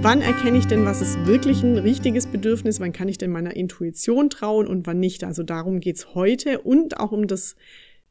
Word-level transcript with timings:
Wann 0.00 0.22
erkenne 0.22 0.56
ich 0.56 0.66
denn, 0.66 0.84
was 0.84 1.02
ist 1.02 1.26
wirklich 1.26 1.62
ein 1.62 1.76
richtiges 1.76 2.28
Bedürfnis? 2.28 2.78
Wann 2.78 2.92
kann 2.92 3.08
ich 3.08 3.18
denn 3.18 3.30
meiner 3.30 3.56
Intuition 3.56 4.30
trauen 4.30 4.66
und 4.66 4.86
wann 4.86 5.00
nicht? 5.00 5.24
Also 5.24 5.42
darum 5.42 5.80
geht's 5.80 6.14
heute 6.14 6.60
und 6.60 6.98
auch 6.98 7.12
um 7.12 7.26
das 7.26 7.56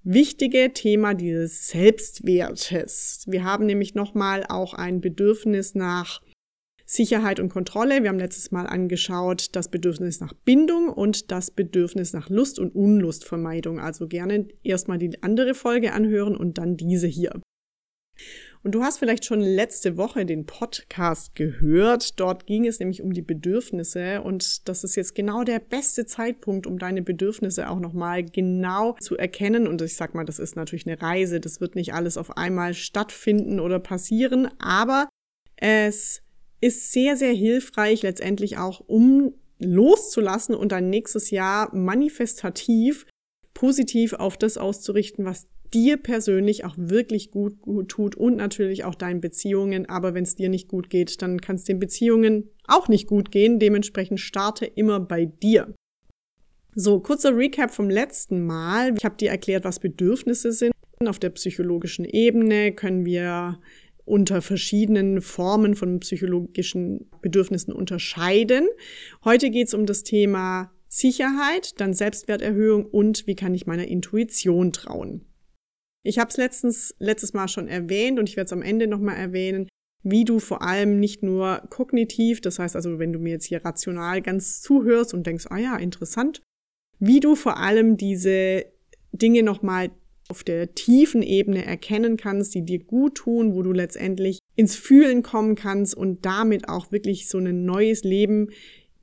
wichtige 0.03 0.73
Thema 0.73 1.13
dieses 1.13 1.69
Selbstwertes. 1.69 3.23
Wir 3.27 3.43
haben 3.43 3.65
nämlich 3.65 3.95
nochmal 3.95 4.45
auch 4.47 4.73
ein 4.73 5.01
Bedürfnis 5.01 5.75
nach 5.75 6.21
Sicherheit 6.85 7.39
und 7.39 7.49
Kontrolle. 7.49 8.03
Wir 8.03 8.09
haben 8.09 8.19
letztes 8.19 8.51
Mal 8.51 8.67
angeschaut 8.67 9.55
das 9.55 9.69
Bedürfnis 9.71 10.19
nach 10.19 10.33
Bindung 10.33 10.89
und 10.89 11.31
das 11.31 11.51
Bedürfnis 11.51 12.13
nach 12.13 12.29
Lust 12.29 12.59
und 12.59 12.75
Unlustvermeidung. 12.75 13.79
Also 13.79 14.07
gerne 14.07 14.47
erstmal 14.61 14.97
die 14.97 15.23
andere 15.23 15.53
Folge 15.53 15.93
anhören 15.93 16.35
und 16.35 16.57
dann 16.57 16.77
diese 16.77 17.07
hier. 17.07 17.41
Und 18.63 18.75
du 18.75 18.83
hast 18.83 18.99
vielleicht 18.99 19.23
schon 19.23 19.39
letzte 19.39 19.97
Woche 19.97 20.25
den 20.25 20.45
Podcast 20.45 21.35
gehört. 21.35 22.19
Dort 22.19 22.45
ging 22.47 22.65
es 22.65 22.79
nämlich 22.79 23.01
um 23.01 23.13
die 23.13 23.21
Bedürfnisse 23.21 24.21
und 24.21 24.67
das 24.67 24.83
ist 24.83 24.95
jetzt 24.95 25.15
genau 25.15 25.43
der 25.43 25.59
beste 25.59 26.05
Zeitpunkt, 26.05 26.67
um 26.67 26.77
deine 26.77 27.01
Bedürfnisse 27.01 27.69
auch 27.69 27.79
nochmal 27.79 28.23
genau 28.23 28.95
zu 28.99 29.17
erkennen. 29.17 29.67
Und 29.67 29.81
ich 29.81 29.95
sag 29.95 30.15
mal, 30.15 30.25
das 30.25 30.39
ist 30.39 30.55
natürlich 30.55 30.85
eine 30.85 31.01
Reise. 31.01 31.39
Das 31.39 31.61
wird 31.61 31.75
nicht 31.75 31.93
alles 31.93 32.17
auf 32.17 32.35
einmal 32.35 32.73
stattfinden 32.73 33.59
oder 33.59 33.79
passieren, 33.79 34.49
aber 34.59 35.07
es 35.55 36.21
ist 36.59 36.91
sehr, 36.91 37.15
sehr 37.17 37.33
hilfreich 37.33 38.01
letztendlich 38.01 38.57
auch, 38.57 38.81
um 38.85 39.33
loszulassen 39.59 40.55
und 40.55 40.71
dann 40.71 40.89
nächstes 40.89 41.31
Jahr 41.31 41.73
manifestativ 41.75 43.05
positiv 43.53 44.13
auf 44.13 44.37
das 44.37 44.57
auszurichten, 44.57 45.25
was 45.25 45.47
dir 45.73 45.97
persönlich 45.97 46.65
auch 46.65 46.75
wirklich 46.77 47.31
gut, 47.31 47.61
gut 47.61 47.89
tut 47.89 48.15
und 48.15 48.35
natürlich 48.35 48.83
auch 48.83 48.95
deinen 48.95 49.21
Beziehungen. 49.21 49.87
Aber 49.87 50.13
wenn 50.13 50.23
es 50.23 50.35
dir 50.35 50.49
nicht 50.49 50.67
gut 50.67 50.89
geht, 50.89 51.21
dann 51.21 51.41
kann 51.41 51.55
es 51.55 51.63
den 51.63 51.79
Beziehungen 51.79 52.49
auch 52.67 52.87
nicht 52.87 53.07
gut 53.07 53.31
gehen. 53.31 53.59
Dementsprechend 53.59 54.19
starte 54.19 54.65
immer 54.65 54.99
bei 54.99 55.25
dir. 55.25 55.73
So, 56.75 56.99
kurzer 56.99 57.35
Recap 57.35 57.71
vom 57.71 57.89
letzten 57.89 58.45
Mal. 58.45 58.93
Ich 58.97 59.05
habe 59.05 59.17
dir 59.17 59.31
erklärt, 59.31 59.63
was 59.63 59.79
Bedürfnisse 59.79 60.51
sind. 60.51 60.73
Auf 61.05 61.19
der 61.19 61.29
psychologischen 61.31 62.05
Ebene 62.05 62.71
können 62.71 63.05
wir 63.05 63.59
unter 64.05 64.41
verschiedenen 64.41 65.21
Formen 65.21 65.75
von 65.75 65.99
psychologischen 65.99 67.09
Bedürfnissen 67.21 67.73
unterscheiden. 67.73 68.67
Heute 69.25 69.49
geht 69.49 69.67
es 69.67 69.73
um 69.73 69.85
das 69.85 70.03
Thema 70.03 70.71
Sicherheit, 70.87 71.79
dann 71.81 71.93
Selbstwerterhöhung 71.93 72.85
und 72.85 73.27
wie 73.27 73.35
kann 73.35 73.53
ich 73.53 73.67
meiner 73.67 73.87
Intuition 73.87 74.71
trauen. 74.71 75.25
Ich 76.07 76.19
habe 76.19 76.29
es 76.29 76.37
letztens 76.37 76.95
letztes 76.99 77.33
Mal 77.33 77.49
schon 77.49 77.67
erwähnt 77.67 78.17
und 78.17 78.29
ich 78.29 78.37
werde 78.37 78.45
es 78.45 78.53
am 78.53 78.61
Ende 78.61 78.87
nochmal 78.87 79.17
erwähnen, 79.17 79.67
wie 80.03 80.23
du 80.23 80.39
vor 80.39 80.61
allem 80.61 81.01
nicht 81.01 81.21
nur 81.21 81.63
kognitiv, 81.69 82.39
das 82.39 82.59
heißt 82.59 82.77
also, 82.77 82.97
wenn 82.97 83.11
du 83.11 83.19
mir 83.19 83.31
jetzt 83.31 83.45
hier 83.45 83.65
rational 83.65 84.21
ganz 84.21 84.61
zuhörst 84.61 85.13
und 85.13 85.27
denkst, 85.27 85.47
ah 85.49 85.57
ja, 85.57 85.75
interessant, 85.75 86.41
wie 86.99 87.19
du 87.19 87.35
vor 87.35 87.57
allem 87.57 87.97
diese 87.97 88.65
Dinge 89.11 89.43
nochmal 89.43 89.91
auf 90.29 90.45
der 90.45 90.75
tiefen 90.75 91.23
Ebene 91.23 91.65
erkennen 91.65 92.15
kannst, 92.15 92.55
die 92.55 92.63
dir 92.63 92.79
gut 92.79 93.15
tun, 93.15 93.53
wo 93.53 93.61
du 93.61 93.73
letztendlich 93.73 94.39
ins 94.55 94.77
Fühlen 94.77 95.23
kommen 95.23 95.55
kannst 95.55 95.93
und 95.93 96.25
damit 96.25 96.69
auch 96.69 96.89
wirklich 96.93 97.27
so 97.27 97.37
ein 97.39 97.65
neues 97.65 98.05
Leben 98.05 98.51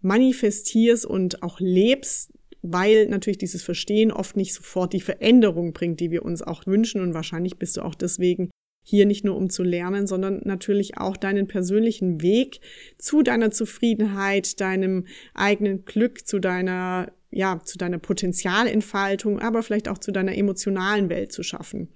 manifestierst 0.00 1.04
und 1.04 1.42
auch 1.42 1.60
lebst, 1.60 2.32
weil 2.66 3.08
natürlich 3.08 3.38
dieses 3.38 3.62
Verstehen 3.62 4.10
oft 4.10 4.36
nicht 4.36 4.54
sofort 4.54 4.92
die 4.94 5.00
Veränderung 5.00 5.72
bringt, 5.72 6.00
die 6.00 6.10
wir 6.10 6.24
uns 6.24 6.42
auch 6.42 6.66
wünschen 6.66 7.02
und 7.02 7.12
wahrscheinlich 7.12 7.58
bist 7.58 7.76
du 7.76 7.82
auch 7.82 7.94
deswegen 7.94 8.50
hier 8.86 9.06
nicht 9.06 9.24
nur 9.24 9.36
um 9.36 9.50
zu 9.50 9.62
lernen, 9.62 10.06
sondern 10.06 10.40
natürlich 10.44 10.98
auch 10.98 11.16
deinen 11.16 11.46
persönlichen 11.46 12.22
Weg 12.22 12.60
zu 12.98 13.22
deiner 13.22 13.50
Zufriedenheit, 13.50 14.60
deinem 14.60 15.06
eigenen 15.34 15.84
Glück, 15.84 16.26
zu 16.26 16.38
deiner 16.38 17.12
ja, 17.30 17.58
zu 17.64 17.78
deiner 17.78 17.98
Potenzialentfaltung, 17.98 19.40
aber 19.40 19.64
vielleicht 19.64 19.88
auch 19.88 19.98
zu 19.98 20.12
deiner 20.12 20.36
emotionalen 20.36 21.08
Welt 21.10 21.32
zu 21.32 21.42
schaffen. 21.42 21.88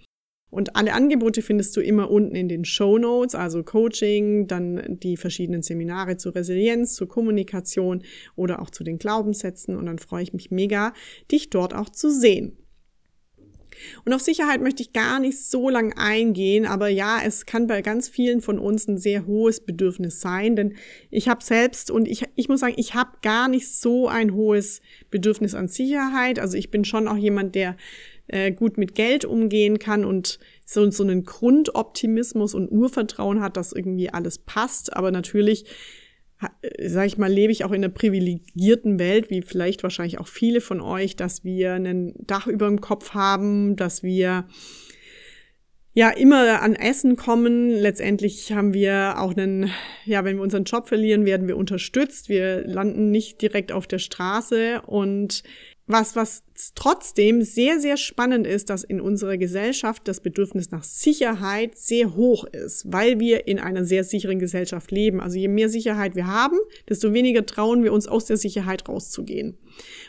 Und 0.50 0.76
alle 0.76 0.94
Angebote 0.94 1.42
findest 1.42 1.76
du 1.76 1.80
immer 1.80 2.10
unten 2.10 2.34
in 2.34 2.48
den 2.48 2.64
Show 2.64 2.98
Notes, 2.98 3.34
also 3.34 3.62
Coaching, 3.62 4.46
dann 4.46 4.98
die 5.00 5.16
verschiedenen 5.16 5.62
Seminare 5.62 6.16
zur 6.16 6.34
Resilienz, 6.34 6.94
zur 6.94 7.08
Kommunikation 7.08 8.02
oder 8.34 8.62
auch 8.62 8.70
zu 8.70 8.82
den 8.82 8.98
Glaubenssätzen. 8.98 9.76
Und 9.76 9.86
dann 9.86 9.98
freue 9.98 10.22
ich 10.22 10.32
mich 10.32 10.50
mega, 10.50 10.94
dich 11.30 11.50
dort 11.50 11.74
auch 11.74 11.90
zu 11.90 12.10
sehen. 12.10 12.56
Und 14.04 14.12
auf 14.12 14.20
Sicherheit 14.20 14.60
möchte 14.60 14.82
ich 14.82 14.92
gar 14.92 15.20
nicht 15.20 15.38
so 15.44 15.68
lang 15.68 15.92
eingehen, 15.96 16.66
aber 16.66 16.88
ja, 16.88 17.20
es 17.24 17.46
kann 17.46 17.66
bei 17.66 17.82
ganz 17.82 18.08
vielen 18.08 18.40
von 18.40 18.58
uns 18.58 18.88
ein 18.88 18.98
sehr 18.98 19.26
hohes 19.26 19.60
Bedürfnis 19.60 20.20
sein, 20.20 20.56
denn 20.56 20.74
ich 21.10 21.28
habe 21.28 21.44
selbst 21.44 21.90
und 21.90 22.08
ich, 22.08 22.24
ich 22.34 22.48
muss 22.48 22.60
sagen, 22.60 22.74
ich 22.76 22.94
habe 22.94 23.18
gar 23.22 23.48
nicht 23.48 23.68
so 23.68 24.08
ein 24.08 24.34
hohes 24.34 24.80
Bedürfnis 25.10 25.54
an 25.54 25.68
Sicherheit. 25.68 26.38
Also 26.38 26.56
ich 26.56 26.70
bin 26.70 26.84
schon 26.84 27.08
auch 27.08 27.16
jemand, 27.16 27.54
der 27.54 27.76
äh, 28.28 28.52
gut 28.52 28.78
mit 28.78 28.94
Geld 28.94 29.24
umgehen 29.24 29.78
kann 29.78 30.04
und 30.04 30.38
so, 30.64 30.90
so 30.90 31.02
einen 31.02 31.24
Grundoptimismus 31.24 32.54
und 32.54 32.70
Urvertrauen 32.70 33.40
hat, 33.40 33.56
dass 33.56 33.72
irgendwie 33.72 34.10
alles 34.10 34.38
passt. 34.38 34.96
Aber 34.96 35.10
natürlich 35.10 35.64
sag 36.86 37.06
ich 37.06 37.18
mal, 37.18 37.30
lebe 37.30 37.52
ich 37.52 37.64
auch 37.64 37.72
in 37.72 37.84
einer 37.84 37.92
privilegierten 37.92 38.98
Welt, 38.98 39.30
wie 39.30 39.42
vielleicht 39.42 39.82
wahrscheinlich 39.82 40.20
auch 40.20 40.28
viele 40.28 40.60
von 40.60 40.80
euch, 40.80 41.16
dass 41.16 41.44
wir 41.44 41.74
ein 41.74 42.14
Dach 42.18 42.46
über 42.46 42.66
dem 42.66 42.80
Kopf 42.80 43.10
haben, 43.14 43.74
dass 43.74 44.02
wir 44.02 44.46
ja 45.94 46.10
immer 46.10 46.62
an 46.62 46.76
Essen 46.76 47.16
kommen. 47.16 47.70
Letztendlich 47.70 48.52
haben 48.52 48.72
wir 48.72 49.16
auch 49.18 49.36
einen, 49.36 49.70
ja, 50.04 50.24
wenn 50.24 50.36
wir 50.36 50.44
unseren 50.44 50.64
Job 50.64 50.86
verlieren, 50.86 51.26
werden 51.26 51.48
wir 51.48 51.56
unterstützt. 51.56 52.28
Wir 52.28 52.64
landen 52.64 53.10
nicht 53.10 53.42
direkt 53.42 53.72
auf 53.72 53.88
der 53.88 53.98
Straße 53.98 54.82
und 54.86 55.42
was, 55.88 56.14
was 56.14 56.44
trotzdem 56.74 57.42
sehr, 57.42 57.80
sehr 57.80 57.96
spannend 57.96 58.46
ist, 58.46 58.68
dass 58.68 58.84
in 58.84 59.00
unserer 59.00 59.38
Gesellschaft 59.38 60.06
das 60.06 60.20
Bedürfnis 60.20 60.70
nach 60.70 60.84
Sicherheit 60.84 61.76
sehr 61.78 62.14
hoch 62.14 62.44
ist, 62.44 62.84
weil 62.92 63.18
wir 63.18 63.48
in 63.48 63.58
einer 63.58 63.84
sehr 63.86 64.04
sicheren 64.04 64.38
Gesellschaft 64.38 64.90
leben. 64.92 65.20
Also 65.20 65.38
je 65.38 65.48
mehr 65.48 65.70
Sicherheit 65.70 66.14
wir 66.14 66.26
haben, 66.26 66.58
desto 66.88 67.14
weniger 67.14 67.46
trauen 67.46 67.82
wir 67.82 67.94
uns 67.94 68.06
aus 68.06 68.26
der 68.26 68.36
Sicherheit 68.36 68.86
rauszugehen. 68.86 69.56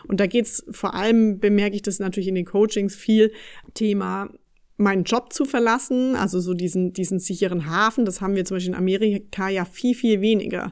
Und 0.07 0.19
da 0.19 0.28
geht's 0.28 0.66
vor 0.69 0.95
allem, 0.95 1.39
bemerke 1.39 1.78
ich 1.78 1.81
das 1.81 2.00
natürlich 2.00 2.28
in 2.28 2.35
den 2.35 2.45
Coachings 2.45 2.95
viel, 2.95 3.31
Thema 3.73 4.29
meinen 4.75 5.03
Job 5.03 5.34
zu 5.34 5.44
verlassen, 5.45 6.16
also 6.16 6.39
so 6.39 6.53
diesen, 6.53 6.94
diesen 6.94 7.19
sicheren 7.19 7.69
Hafen, 7.69 8.06
das 8.06 8.22
haben 8.22 8.35
wir 8.35 8.45
zum 8.45 8.56
Beispiel 8.56 8.73
in 8.73 8.78
Amerika 8.78 9.50
ja 9.50 9.66
viel, 9.66 9.94
viel 9.94 10.22
weniger, 10.22 10.72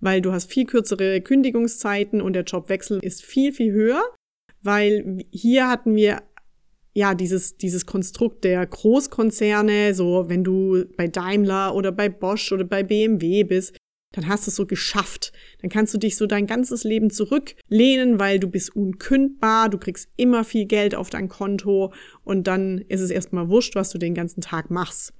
weil 0.00 0.20
du 0.20 0.32
hast 0.32 0.52
viel 0.52 0.66
kürzere 0.66 1.20
Kündigungszeiten 1.20 2.20
und 2.20 2.32
der 2.32 2.42
Jobwechsel 2.42 2.98
ist 3.00 3.24
viel, 3.24 3.52
viel 3.52 3.72
höher 3.72 4.02
weil 4.64 5.24
hier 5.30 5.68
hatten 5.68 5.94
wir 5.94 6.22
ja 6.94 7.14
dieses 7.14 7.56
dieses 7.56 7.86
Konstrukt 7.86 8.44
der 8.44 8.64
Großkonzerne, 8.66 9.94
so 9.94 10.28
wenn 10.28 10.44
du 10.44 10.84
bei 10.96 11.08
Daimler 11.08 11.74
oder 11.74 11.92
bei 11.92 12.08
Bosch 12.08 12.52
oder 12.52 12.64
bei 12.64 12.82
BMW 12.82 13.44
bist, 13.44 13.76
dann 14.14 14.28
hast 14.28 14.46
du 14.46 14.50
es 14.50 14.56
so 14.56 14.66
geschafft. 14.66 15.32
Dann 15.60 15.70
kannst 15.70 15.92
du 15.92 15.98
dich 15.98 16.16
so 16.16 16.26
dein 16.26 16.46
ganzes 16.46 16.84
Leben 16.84 17.10
zurücklehnen, 17.10 18.18
weil 18.20 18.38
du 18.38 18.48
bist 18.48 18.74
unkündbar, 18.74 19.68
du 19.68 19.78
kriegst 19.78 20.08
immer 20.16 20.44
viel 20.44 20.66
Geld 20.66 20.94
auf 20.94 21.10
dein 21.10 21.28
Konto 21.28 21.92
und 22.22 22.46
dann 22.46 22.78
ist 22.78 23.00
es 23.00 23.10
erstmal 23.10 23.48
wurscht, 23.48 23.74
was 23.74 23.90
du 23.90 23.98
den 23.98 24.14
ganzen 24.14 24.40
Tag 24.40 24.70
machst. 24.70 25.12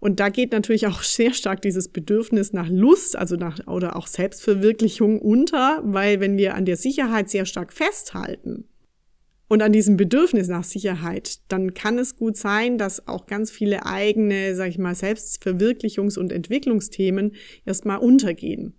Und 0.00 0.20
da 0.20 0.28
geht 0.28 0.52
natürlich 0.52 0.86
auch 0.86 1.02
sehr 1.02 1.32
stark 1.32 1.62
dieses 1.62 1.88
Bedürfnis 1.88 2.52
nach 2.52 2.68
Lust, 2.68 3.16
also 3.16 3.36
nach 3.36 3.66
oder 3.66 3.96
auch 3.96 4.06
Selbstverwirklichung 4.06 5.20
unter, 5.20 5.80
weil 5.84 6.20
wenn 6.20 6.36
wir 6.36 6.54
an 6.54 6.64
der 6.64 6.76
Sicherheit 6.76 7.30
sehr 7.30 7.46
stark 7.46 7.72
festhalten, 7.72 8.68
und 9.54 9.62
an 9.62 9.72
diesem 9.72 9.96
Bedürfnis 9.96 10.48
nach 10.48 10.64
Sicherheit, 10.64 11.38
dann 11.46 11.74
kann 11.74 11.96
es 11.96 12.16
gut 12.16 12.36
sein, 12.36 12.76
dass 12.76 13.06
auch 13.06 13.26
ganz 13.26 13.52
viele 13.52 13.86
eigene, 13.86 14.56
sag 14.56 14.68
ich 14.68 14.78
mal, 14.78 14.96
Selbstverwirklichungs- 14.96 16.18
und 16.18 16.32
Entwicklungsthemen 16.32 17.36
erstmal 17.64 17.98
untergehen. 17.98 18.74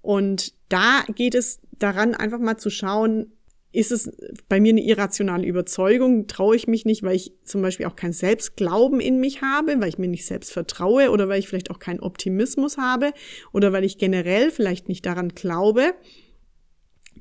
Und 0.00 0.54
da 0.70 1.04
geht 1.14 1.34
es 1.34 1.60
daran, 1.72 2.14
einfach 2.14 2.38
mal 2.38 2.56
zu 2.56 2.70
schauen, 2.70 3.32
ist 3.70 3.92
es 3.92 4.10
bei 4.48 4.60
mir 4.60 4.70
eine 4.70 4.82
irrationale 4.82 5.46
Überzeugung? 5.46 6.26
Traue 6.26 6.56
ich 6.56 6.66
mich 6.68 6.86
nicht, 6.86 7.02
weil 7.02 7.16
ich 7.16 7.34
zum 7.44 7.60
Beispiel 7.60 7.84
auch 7.84 7.94
kein 7.94 8.14
Selbstglauben 8.14 9.00
in 9.00 9.20
mich 9.20 9.42
habe, 9.42 9.78
weil 9.78 9.90
ich 9.90 9.98
mir 9.98 10.08
nicht 10.08 10.24
selbst 10.24 10.54
vertraue 10.54 11.10
oder 11.10 11.28
weil 11.28 11.38
ich 11.38 11.48
vielleicht 11.48 11.70
auch 11.70 11.80
keinen 11.80 12.00
Optimismus 12.00 12.78
habe 12.78 13.12
oder 13.52 13.74
weil 13.74 13.84
ich 13.84 13.98
generell 13.98 14.50
vielleicht 14.50 14.88
nicht 14.88 15.04
daran 15.04 15.34
glaube, 15.34 15.92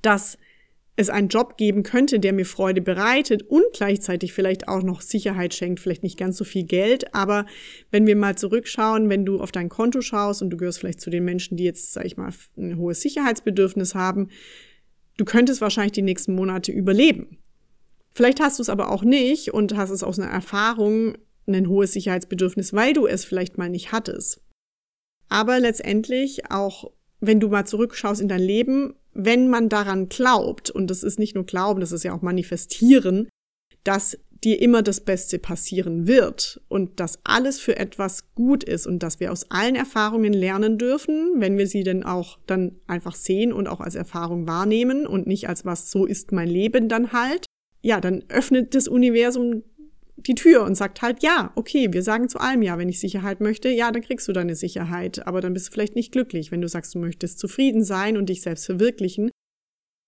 dass 0.02 0.38
es 0.98 1.10
einen 1.10 1.30
Job 1.30 1.58
geben 1.58 1.84
könnte, 1.84 2.20
der 2.20 2.34
mir 2.34 2.46
Freude 2.46 2.82
bereitet 2.82 3.44
und 3.44 3.64
gleichzeitig 3.72 4.34
vielleicht 4.34 4.68
auch 4.68 4.82
noch 4.82 5.02
Sicherheit 5.02 5.54
schenkt, 5.54 5.80
vielleicht 5.80 6.02
nicht 6.02 6.18
ganz 6.18 6.38
so 6.38 6.44
viel 6.44 6.64
Geld, 6.64 7.14
aber 7.14 7.46
wenn 7.92 8.08
wir 8.08 8.16
mal 8.16 8.36
zurückschauen, 8.36 9.08
wenn 9.08 9.24
du 9.24 9.40
auf 9.40 9.52
dein 9.52 9.70
Konto 9.70 10.02
schaust 10.02 10.42
und 10.42 10.50
du 10.50 10.58
gehörst 10.58 10.80
vielleicht 10.80 11.00
zu 11.00 11.12
den 11.12 11.24
Menschen, 11.24 11.56
die 11.56 11.64
jetzt, 11.64 11.94
sag 11.94 12.06
ich 12.06 12.18
mal, 12.18 12.34
ein 12.58 12.78
hohes 12.78 13.02
Sicherheitsbedürfnis 13.02 13.94
haben, 13.94 14.30
du 15.18 15.24
könntest 15.24 15.62
wahrscheinlich 15.62 15.94
die 15.94 16.02
nächsten 16.02 16.34
Monate 16.34 16.72
überleben. 16.72 17.38
Vielleicht 18.14 18.40
hast 18.40 18.58
du 18.58 18.64
es 18.64 18.70
aber 18.70 18.90
auch 18.90 19.04
nicht 19.04 19.54
und 19.54 19.78
hast 19.78 19.92
es 19.92 20.04
aus 20.04 20.18
einer 20.18 20.32
Erfahrung 20.32 21.16
ein 21.46 21.70
hohes 21.70 21.94
Sicherheitsbedürfnis, 21.94 22.74
weil 22.74 22.94
du 22.94 23.06
es 23.06 23.24
vielleicht 23.24 23.60
mal 23.60 23.70
nicht 23.70 23.92
hattest. 23.92 24.42
Aber 25.30 25.60
letztendlich 25.60 26.50
auch, 26.50 26.92
wenn 27.20 27.40
du 27.40 27.50
mal 27.50 27.66
zurückschaust 27.66 28.20
in 28.20 28.28
dein 28.28 28.42
Leben, 28.42 28.96
wenn 29.18 29.50
man 29.50 29.68
daran 29.68 30.10
glaubt, 30.10 30.70
und 30.70 30.88
das 30.88 31.04
ist 31.04 31.18
nicht 31.18 31.36
nur 31.36 31.46
Glauben, 31.46 31.82
das 31.82 31.92
ist 31.92 32.04
ja 32.04 32.14
auch 32.14 32.22
Manifestieren, 32.22 33.28
dass 33.84 34.18
dir 34.44 34.62
immer 34.62 34.84
das 34.84 35.02
Beste 35.02 35.40
passieren 35.40 36.06
wird 36.06 36.62
und 36.68 37.00
dass 37.00 37.20
alles 37.24 37.60
für 37.60 37.78
etwas 37.78 38.32
gut 38.36 38.64
ist 38.64 38.86
und 38.86 39.02
dass 39.02 39.20
wir 39.20 39.32
aus 39.32 39.50
allen 39.50 39.76
Erfahrungen 39.76 40.34
lernen 40.34 40.78
dürfen, 40.78 41.34
wenn 41.38 41.58
wir 41.58 41.66
sie 41.66 41.84
denn 41.84 42.04
auch 42.04 42.38
dann 42.46 42.76
einfach 42.86 43.16
sehen 43.16 43.52
und 43.52 43.68
auch 43.68 43.82
als 43.82 43.96
Erfahrung 43.96 44.46
wahrnehmen 44.48 45.08
und 45.08 45.26
nicht 45.26 45.50
als 45.50 45.66
was 45.66 45.90
so 45.90 46.06
ist 46.06 46.32
mein 46.32 46.48
Leben 46.48 46.88
dann 46.88 47.14
halt, 47.14 47.48
ja, 47.82 48.00
dann 48.00 48.24
öffnet 48.30 48.76
das 48.76 48.88
Universum 48.88 49.64
die 50.18 50.36
Tür 50.36 50.64
und 50.64 50.76
sagt 50.76 51.02
halt, 51.02 51.22
ja, 51.22 51.52
okay, 51.56 51.88
wir 51.92 52.02
sagen 52.04 52.28
zu 52.28 52.40
allem 52.40 52.62
ja, 52.62 52.78
wenn 52.78 52.90
ich 52.90 53.00
Sicherheit 53.00 53.40
möchte, 53.40 53.70
ja, 53.70 53.92
dann 53.92 54.02
kriegst 54.02 54.28
du 54.28 54.34
deine 54.34 54.56
Sicherheit, 54.56 55.26
aber 55.28 55.42
dann 55.42 55.54
bist 55.54 55.68
du 55.68 55.72
vielleicht 55.72 55.96
nicht 55.96 56.12
glücklich. 56.12 56.52
Wenn 56.52 56.62
du 56.62 56.68
sagst, 56.68 56.96
du 56.96 57.00
möchtest 57.00 57.40
zufrieden 57.40 57.84
sein 57.84 58.18
und 58.18 58.28
dich 58.28 58.42
selbst 58.42 58.66
verwirklichen, 58.66 59.30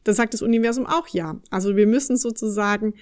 dann 0.04 0.16
sagt 0.16 0.34
das 0.34 0.42
Universum 0.42 0.86
auch 0.86 1.08
ja. 1.10 1.40
Also 1.52 1.76
wir 1.76 1.88
müssen 1.88 2.18
sozusagen 2.18 2.96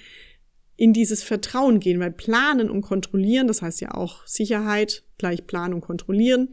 in 0.75 0.93
dieses 0.93 1.23
Vertrauen 1.23 1.79
gehen, 1.79 1.99
weil 1.99 2.11
planen 2.11 2.69
und 2.69 2.81
kontrollieren, 2.81 3.47
das 3.47 3.61
heißt 3.61 3.81
ja 3.81 3.95
auch 3.95 4.25
Sicherheit 4.27 5.03
gleich 5.17 5.47
planen 5.47 5.73
und 5.73 5.81
kontrollieren, 5.81 6.49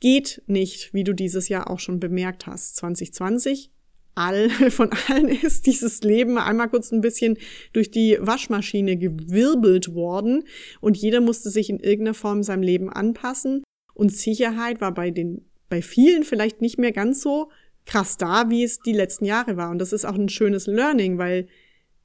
geht 0.00 0.42
nicht, 0.46 0.92
wie 0.94 1.04
du 1.04 1.12
dieses 1.12 1.48
Jahr 1.48 1.70
auch 1.70 1.78
schon 1.78 2.00
bemerkt 2.00 2.46
hast. 2.46 2.76
2020 2.76 3.70
all, 4.18 4.50
von 4.70 4.90
allen 5.08 5.28
ist 5.28 5.66
dieses 5.66 6.02
Leben 6.02 6.38
einmal 6.38 6.68
kurz 6.68 6.92
ein 6.92 7.00
bisschen 7.00 7.38
durch 7.72 7.90
die 7.90 8.18
Waschmaschine 8.20 8.96
gewirbelt 8.96 9.94
worden 9.94 10.44
und 10.80 10.96
jeder 10.96 11.20
musste 11.20 11.50
sich 11.50 11.70
in 11.70 11.80
irgendeiner 11.80 12.14
Form 12.14 12.42
seinem 12.42 12.62
Leben 12.62 12.90
anpassen 12.90 13.62
und 13.94 14.12
Sicherheit 14.12 14.80
war 14.80 14.92
bei 14.92 15.10
den, 15.10 15.44
bei 15.68 15.82
vielen 15.82 16.24
vielleicht 16.24 16.60
nicht 16.60 16.78
mehr 16.78 16.92
ganz 16.92 17.20
so 17.22 17.50
krass 17.86 18.16
da, 18.16 18.50
wie 18.50 18.62
es 18.62 18.80
die 18.80 18.92
letzten 18.92 19.24
Jahre 19.24 19.56
war. 19.56 19.70
Und 19.70 19.78
das 19.78 19.92
ist 19.92 20.04
auch 20.04 20.14
ein 20.14 20.28
schönes 20.28 20.66
Learning, 20.66 21.18
weil 21.18 21.48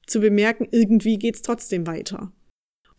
zu 0.07 0.19
bemerken, 0.19 0.67
irgendwie 0.71 1.19
geht's 1.19 1.41
trotzdem 1.41 1.85
weiter. 1.85 2.31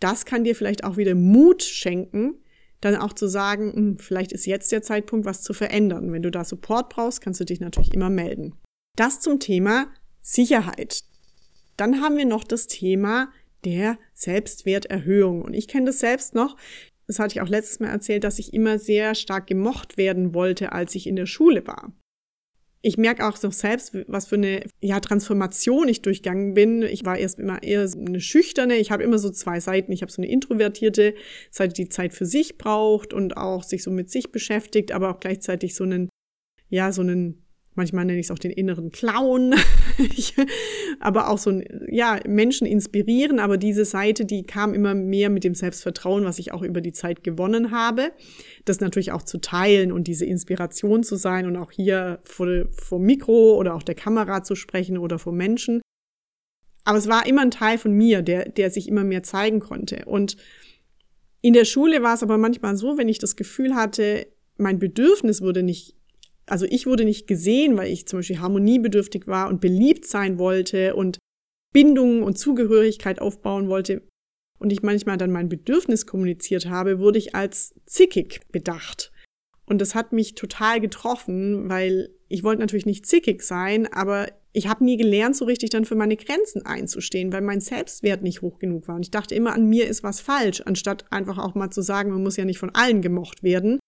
Das 0.01 0.27
kann 0.27 0.45
dir 0.45 0.55
vielleicht 0.55 0.85
auch 0.85 0.97
wieder 0.97 1.15
Mut 1.15 1.63
schenken, 1.63 2.35
dann 2.81 2.97
auch 2.97 3.15
zu 3.15 3.27
sagen, 3.27 3.73
hm, 3.73 3.99
vielleicht 3.99 4.33
ist 4.33 4.47
jetzt 4.47 4.71
der 4.71 4.83
Zeitpunkt, 4.83 5.25
was 5.25 5.43
zu 5.43 5.55
verändern. 5.55 6.13
Wenn 6.13 6.23
du 6.23 6.31
da 6.31 6.45
Support 6.45 6.91
brauchst, 6.91 7.21
kannst 7.21 7.41
du 7.41 7.45
dich 7.45 7.61
natürlich 7.61 7.95
immer 7.95 8.11
melden. 8.11 8.55
Das 8.97 9.21
zum 9.21 9.41
Thema 9.41 9.93
Sicherheit. 10.23 11.01
Dann 11.77 12.01
haben 12.01 12.17
wir 12.17 12.27
noch 12.27 12.45
das 12.45 12.67
Thema 12.67 13.33
der 13.65 13.99
Selbstwerterhöhung. 14.15 15.43
Und 15.43 15.55
ich 15.55 15.69
kenne 15.69 15.87
das 15.87 15.99
selbst 15.99 16.35
noch. 16.35 16.57
Das 17.07 17.19
hatte 17.19 17.35
ich 17.35 17.41
auch 17.41 17.49
letztes 17.49 17.81
Mal 17.81 17.89
erzählt, 17.89 18.25
dass 18.25 18.39
ich 18.39 18.55
immer 18.55 18.79
sehr 18.79 19.15
stark 19.15 19.47
gemocht 19.47 19.97
werden 19.97 20.35
wollte, 20.35 20.73
als 20.73 20.95
ich 20.95 21.07
in 21.07 21.17
der 21.17 21.27
Schule 21.27 21.67
war. 21.67 21.93
Ich 22.87 22.99
merke 22.99 23.27
auch 23.27 23.37
so 23.37 23.51
selbst, 23.51 23.97
was 24.09 24.27
für 24.27 24.37
eine 24.37 24.63
ja, 24.81 25.01
Transformation 25.01 25.89
ich 25.89 26.03
durchgegangen 26.03 26.53
bin. 26.53 26.83
Ich 26.83 27.05
war 27.05 27.17
erst 27.19 27.39
immer 27.39 27.63
eher 27.63 27.81
eine 27.81 28.21
schüchterne. 28.21 28.77
Ich 28.77 28.91
habe 28.91 29.03
immer 29.03 29.19
so 29.19 29.31
zwei 29.31 29.59
Seiten. 29.59 29.91
Ich 29.91 30.03
habe 30.03 30.13
so 30.13 30.21
eine 30.21 30.31
introvertierte 30.31 31.15
Seite, 31.51 31.73
die 31.73 31.89
Zeit 31.89 32.13
für 32.13 32.27
sich 32.27 32.59
braucht 32.59 33.15
und 33.15 33.39
auch 33.39 33.63
sich 33.63 33.83
so 33.83 33.91
mit 33.91 34.11
sich 34.11 34.33
beschäftigt, 34.33 34.93
aber 34.93 35.11
auch 35.11 35.21
gleichzeitig 35.21 35.75
so 35.75 35.85
einen, 35.85 36.11
ja, 36.69 36.93
so 36.93 37.01
einen 37.01 37.44
Manchmal 37.77 38.05
nenne 38.05 38.21
ich 38.21 38.27
es 38.27 38.31
auch 38.31 38.39
den 38.39 38.53
inneren 38.53 38.91
Clown. 38.93 39.55
aber 41.01 41.29
auch 41.29 41.39
so 41.39 41.51
ein, 41.51 41.87
ja, 41.89 42.21
Menschen 42.27 42.67
inspirieren. 42.67 43.41
Aber 43.41 43.57
diese 43.57 43.85
Seite, 43.85 44.25
die 44.25 44.45
kam 44.45 44.75
immer 44.75 44.95
mehr 44.95 45.29
mit 45.29 45.43
dem 45.43 45.55
Selbstvertrauen, 45.55 46.25
was 46.25 46.39
ich 46.39 46.53
auch 46.53 46.63
über 46.63 46.81
die 46.81 46.93
Zeit 46.93 47.25
gewonnen 47.25 47.73
habe. 47.73 48.13
Das 48.65 48.81
natürlich 48.81 49.11
auch 49.11 49.23
zu 49.23 49.39
teilen 49.39 49.91
und 49.91 50.07
diese 50.07 50.25
Inspiration 50.25 51.03
zu 51.03 51.17
sein 51.17 51.47
und 51.47 51.57
auch 51.57 51.73
hier 51.73 52.21
vor, 52.25 52.49
vor 52.71 53.01
Mikro 53.01 53.57
oder 53.59 53.75
auch 53.75 53.83
der 53.83 53.97
Kamera 53.97 54.45
zu 54.45 54.55
sprechen 54.55 54.97
oder 54.97 55.19
vor 55.19 55.33
Menschen. 55.33 55.81
Aber 56.85 56.99
es 56.99 57.09
war 57.09 57.27
immer 57.27 57.43
ein 57.43 57.51
Teil 57.51 57.79
von 57.79 57.93
mir, 57.93 58.23
der, 58.23 58.49
der 58.51 58.71
sich 58.71 58.89
immer 58.89 59.05
mehr 59.05 59.23
zeigen 59.23 59.59
konnte. 59.59 60.05
Und 60.05 60.37
in 61.41 61.55
der 61.55 61.65
Schule 61.65 62.03
war 62.03 62.15
es 62.15 62.23
aber 62.23 62.39
manchmal 62.39 62.77
so, 62.77 62.97
wenn 62.99 63.09
ich 63.09 63.19
das 63.19 63.37
Gefühl 63.37 63.75
hatte, 63.75 64.27
mein 64.57 64.79
Bedürfnis 64.79 65.43
wurde 65.43 65.63
nicht 65.63 65.97
also 66.47 66.67
ich 66.67 66.87
wurde 66.87 67.05
nicht 67.05 67.27
gesehen, 67.27 67.77
weil 67.77 67.91
ich 67.91 68.07
zum 68.07 68.19
Beispiel 68.19 68.41
harmoniebedürftig 68.41 69.27
war 69.27 69.49
und 69.49 69.61
beliebt 69.61 70.07
sein 70.07 70.39
wollte 70.39 70.95
und 70.95 71.19
Bindungen 71.73 72.23
und 72.23 72.39
Zugehörigkeit 72.39 73.21
aufbauen 73.21 73.69
wollte 73.69 74.03
und 74.59 74.73
ich 74.73 74.83
manchmal 74.83 75.17
dann 75.17 75.33
mein 75.33 75.49
Bedürfnis 75.49 76.07
kommuniziert 76.07 76.67
habe, 76.67 76.99
wurde 76.99 77.19
ich 77.19 77.35
als 77.35 77.75
zickig 77.87 78.41
bedacht. 78.53 79.13
Und 79.67 79.81
das 79.81 79.95
hat 79.95 80.13
mich 80.13 80.35
total 80.35 80.81
getroffen, 80.81 81.69
weil 81.69 82.11
ich 82.29 82.45
wollte 82.45 82.61
natürlich 82.61 82.87
nicht 82.87 83.07
zickig 83.07 83.43
sein, 83.43 83.91
aber 83.93 84.29
ich 84.53 84.69
habe 84.69 84.85
nie 84.85 84.97
gelernt, 84.97 85.37
so 85.37 85.47
richtig 85.47 85.71
dann 85.71 85.85
für 85.85 85.97
meine 85.97 86.17
Grenzen 86.17 86.65
einzustehen, 86.65 87.33
weil 87.33 87.41
mein 87.41 87.61
Selbstwert 87.61 88.23
nicht 88.23 88.43
hoch 88.43 88.59
genug 88.59 88.87
war. 88.87 88.97
Und 88.97 89.03
ich 89.03 89.11
dachte 89.11 89.35
immer, 89.35 89.53
an 89.53 89.69
mir 89.69 89.89
ist 89.89 90.03
was 90.03 90.21
falsch, 90.21 90.61
anstatt 90.61 91.11
einfach 91.11 91.39
auch 91.39 91.55
mal 91.55 91.71
zu 91.71 91.83
sagen, 91.83 92.11
man 92.11 92.23
muss 92.23 92.37
ja 92.37 92.45
nicht 92.45 92.59
von 92.59 92.71
allen 92.75 93.03
gemocht 93.03 93.43
werden, 93.43 93.81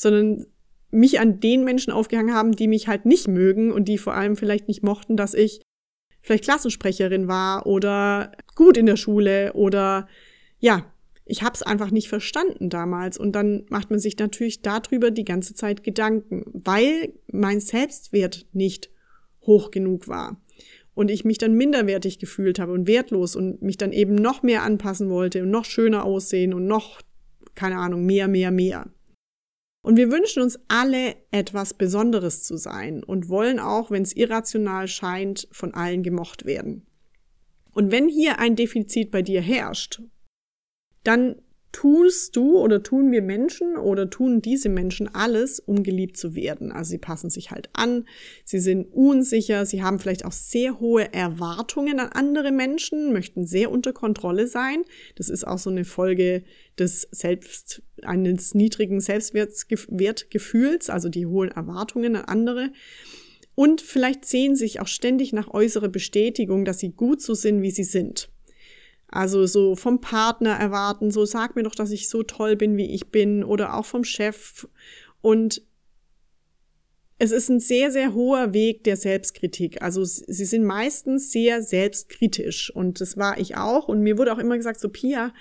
sondern 0.00 0.46
mich 0.90 1.20
an 1.20 1.40
den 1.40 1.64
Menschen 1.64 1.92
aufgehangen 1.92 2.34
haben, 2.34 2.52
die 2.52 2.68
mich 2.68 2.88
halt 2.88 3.04
nicht 3.04 3.28
mögen 3.28 3.72
und 3.72 3.86
die 3.86 3.98
vor 3.98 4.14
allem 4.14 4.36
vielleicht 4.36 4.68
nicht 4.68 4.82
mochten, 4.82 5.16
dass 5.16 5.34
ich 5.34 5.60
vielleicht 6.22 6.44
Klassensprecherin 6.44 7.28
war 7.28 7.66
oder 7.66 8.32
gut 8.54 8.76
in 8.76 8.86
der 8.86 8.96
Schule 8.96 9.52
oder 9.52 10.08
ja, 10.58 10.92
ich 11.24 11.42
habe 11.42 11.54
es 11.54 11.62
einfach 11.62 11.90
nicht 11.90 12.08
verstanden 12.08 12.70
damals 12.70 13.18
und 13.18 13.32
dann 13.32 13.66
macht 13.68 13.90
man 13.90 13.98
sich 13.98 14.18
natürlich 14.18 14.62
darüber 14.62 15.10
die 15.10 15.26
ganze 15.26 15.54
Zeit 15.54 15.84
Gedanken, 15.84 16.44
weil 16.52 17.12
mein 17.30 17.60
Selbstwert 17.60 18.46
nicht 18.52 18.90
hoch 19.42 19.70
genug 19.70 20.08
war 20.08 20.40
und 20.94 21.10
ich 21.10 21.24
mich 21.24 21.38
dann 21.38 21.54
minderwertig 21.54 22.18
gefühlt 22.18 22.58
habe 22.58 22.72
und 22.72 22.88
wertlos 22.88 23.36
und 23.36 23.60
mich 23.62 23.76
dann 23.76 23.92
eben 23.92 24.14
noch 24.14 24.42
mehr 24.42 24.62
anpassen 24.62 25.10
wollte 25.10 25.42
und 25.42 25.50
noch 25.50 25.66
schöner 25.66 26.04
aussehen 26.04 26.54
und 26.54 26.66
noch 26.66 27.02
keine 27.54 27.78
Ahnung, 27.78 28.06
mehr, 28.06 28.28
mehr, 28.28 28.50
mehr. 28.50 28.86
Und 29.88 29.96
wir 29.96 30.10
wünschen 30.10 30.42
uns 30.42 30.58
alle 30.68 31.16
etwas 31.30 31.72
Besonderes 31.72 32.42
zu 32.42 32.58
sein 32.58 33.02
und 33.02 33.30
wollen 33.30 33.58
auch, 33.58 33.90
wenn 33.90 34.02
es 34.02 34.14
irrational 34.14 34.86
scheint, 34.86 35.48
von 35.50 35.72
allen 35.72 36.02
gemocht 36.02 36.44
werden. 36.44 36.86
Und 37.72 37.90
wenn 37.90 38.06
hier 38.06 38.38
ein 38.38 38.54
Defizit 38.54 39.10
bei 39.10 39.22
dir 39.22 39.40
herrscht, 39.40 40.02
dann 41.04 41.40
tust 41.72 42.34
du 42.34 42.58
oder 42.58 42.82
tun 42.82 43.12
wir 43.12 43.22
Menschen 43.22 43.76
oder 43.76 44.08
tun 44.08 44.40
diese 44.40 44.68
Menschen 44.68 45.14
alles, 45.14 45.60
um 45.60 45.82
geliebt 45.82 46.16
zu 46.16 46.34
werden. 46.34 46.72
Also 46.72 46.90
sie 46.90 46.98
passen 46.98 47.30
sich 47.30 47.50
halt 47.50 47.68
an, 47.72 48.06
sie 48.44 48.58
sind 48.58 48.84
unsicher, 48.92 49.66
sie 49.66 49.82
haben 49.82 49.98
vielleicht 49.98 50.24
auch 50.24 50.32
sehr 50.32 50.80
hohe 50.80 51.12
Erwartungen 51.12 52.00
an 52.00 52.08
andere 52.08 52.52
Menschen, 52.52 53.12
möchten 53.12 53.46
sehr 53.46 53.70
unter 53.70 53.92
Kontrolle 53.92 54.46
sein. 54.46 54.84
Das 55.16 55.28
ist 55.28 55.46
auch 55.46 55.58
so 55.58 55.70
eine 55.70 55.84
Folge 55.84 56.42
des 56.78 57.08
Selbst, 57.10 57.82
eines 58.02 58.54
niedrigen 58.54 59.00
Selbstwertgefühls, 59.00 60.90
also 60.90 61.08
die 61.08 61.26
hohen 61.26 61.50
Erwartungen 61.50 62.16
an 62.16 62.24
andere. 62.24 62.70
Und 63.54 63.80
vielleicht 63.80 64.24
sehen 64.24 64.54
sich 64.54 64.80
auch 64.80 64.86
ständig 64.86 65.32
nach 65.32 65.52
äußere 65.52 65.88
Bestätigung, 65.88 66.64
dass 66.64 66.78
sie 66.78 66.92
gut 66.92 67.20
so 67.20 67.34
sind, 67.34 67.60
wie 67.60 67.72
sie 67.72 67.84
sind. 67.84 68.30
Also 69.10 69.46
so 69.46 69.74
vom 69.74 70.00
Partner 70.00 70.52
erwarten, 70.52 71.10
so 71.10 71.24
sag 71.24 71.56
mir 71.56 71.62
doch, 71.62 71.74
dass 71.74 71.90
ich 71.90 72.08
so 72.08 72.22
toll 72.22 72.56
bin, 72.56 72.76
wie 72.76 72.94
ich 72.94 73.10
bin, 73.10 73.42
oder 73.42 73.74
auch 73.74 73.86
vom 73.86 74.04
Chef. 74.04 74.68
Und 75.22 75.62
es 77.18 77.32
ist 77.32 77.48
ein 77.48 77.58
sehr, 77.58 77.90
sehr 77.90 78.14
hoher 78.14 78.52
Weg 78.52 78.84
der 78.84 78.96
Selbstkritik. 78.96 79.82
Also 79.82 80.04
sie 80.04 80.44
sind 80.44 80.64
meistens 80.64 81.32
sehr 81.32 81.62
selbstkritisch. 81.62 82.70
Und 82.70 83.00
das 83.00 83.16
war 83.16 83.38
ich 83.38 83.56
auch. 83.56 83.88
Und 83.88 84.02
mir 84.02 84.18
wurde 84.18 84.32
auch 84.32 84.38
immer 84.38 84.56
gesagt, 84.56 84.78
so 84.78 84.88
Pia, 84.88 85.32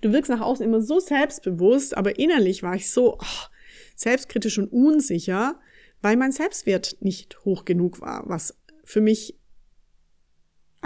du 0.00 0.12
wirkst 0.12 0.30
nach 0.30 0.40
außen 0.40 0.64
immer 0.64 0.80
so 0.80 0.98
selbstbewusst, 0.98 1.96
aber 1.96 2.18
innerlich 2.18 2.62
war 2.62 2.74
ich 2.74 2.90
so 2.90 3.18
oh, 3.20 3.46
selbstkritisch 3.94 4.58
und 4.58 4.72
unsicher, 4.72 5.60
weil 6.02 6.16
mein 6.16 6.32
Selbstwert 6.32 6.96
nicht 7.00 7.44
hoch 7.44 7.64
genug 7.64 8.00
war, 8.00 8.24
was 8.26 8.54
für 8.84 9.00
mich 9.00 9.38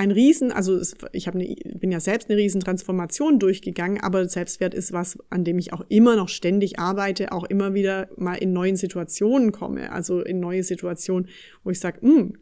ein 0.00 0.12
Riesen, 0.12 0.50
also 0.50 0.80
ich 1.12 1.26
hab 1.26 1.35
eine, 1.35 1.54
bin 1.75 1.92
ja 1.92 2.00
selbst 2.00 2.30
eine 2.30 2.38
Riesentransformation 2.38 3.38
durchgegangen, 3.38 4.00
aber 4.00 4.26
Selbstwert 4.26 4.73
ist 4.73 4.95
was, 4.95 5.19
an 5.28 5.45
dem 5.45 5.59
ich 5.59 5.75
auch 5.75 5.85
immer 5.90 6.16
noch 6.16 6.30
ständig 6.30 6.78
arbeite, 6.78 7.33
auch 7.33 7.45
immer 7.45 7.75
wieder 7.75 8.09
mal 8.16 8.37
in 8.37 8.54
neuen 8.54 8.76
Situationen 8.76 9.52
komme, 9.52 9.92
also 9.92 10.23
in 10.23 10.40
neue 10.40 10.64
Situationen, 10.64 11.28
wo 11.64 11.71
ich 11.71 11.80
sage, 11.80 12.00
hm, 12.00 12.38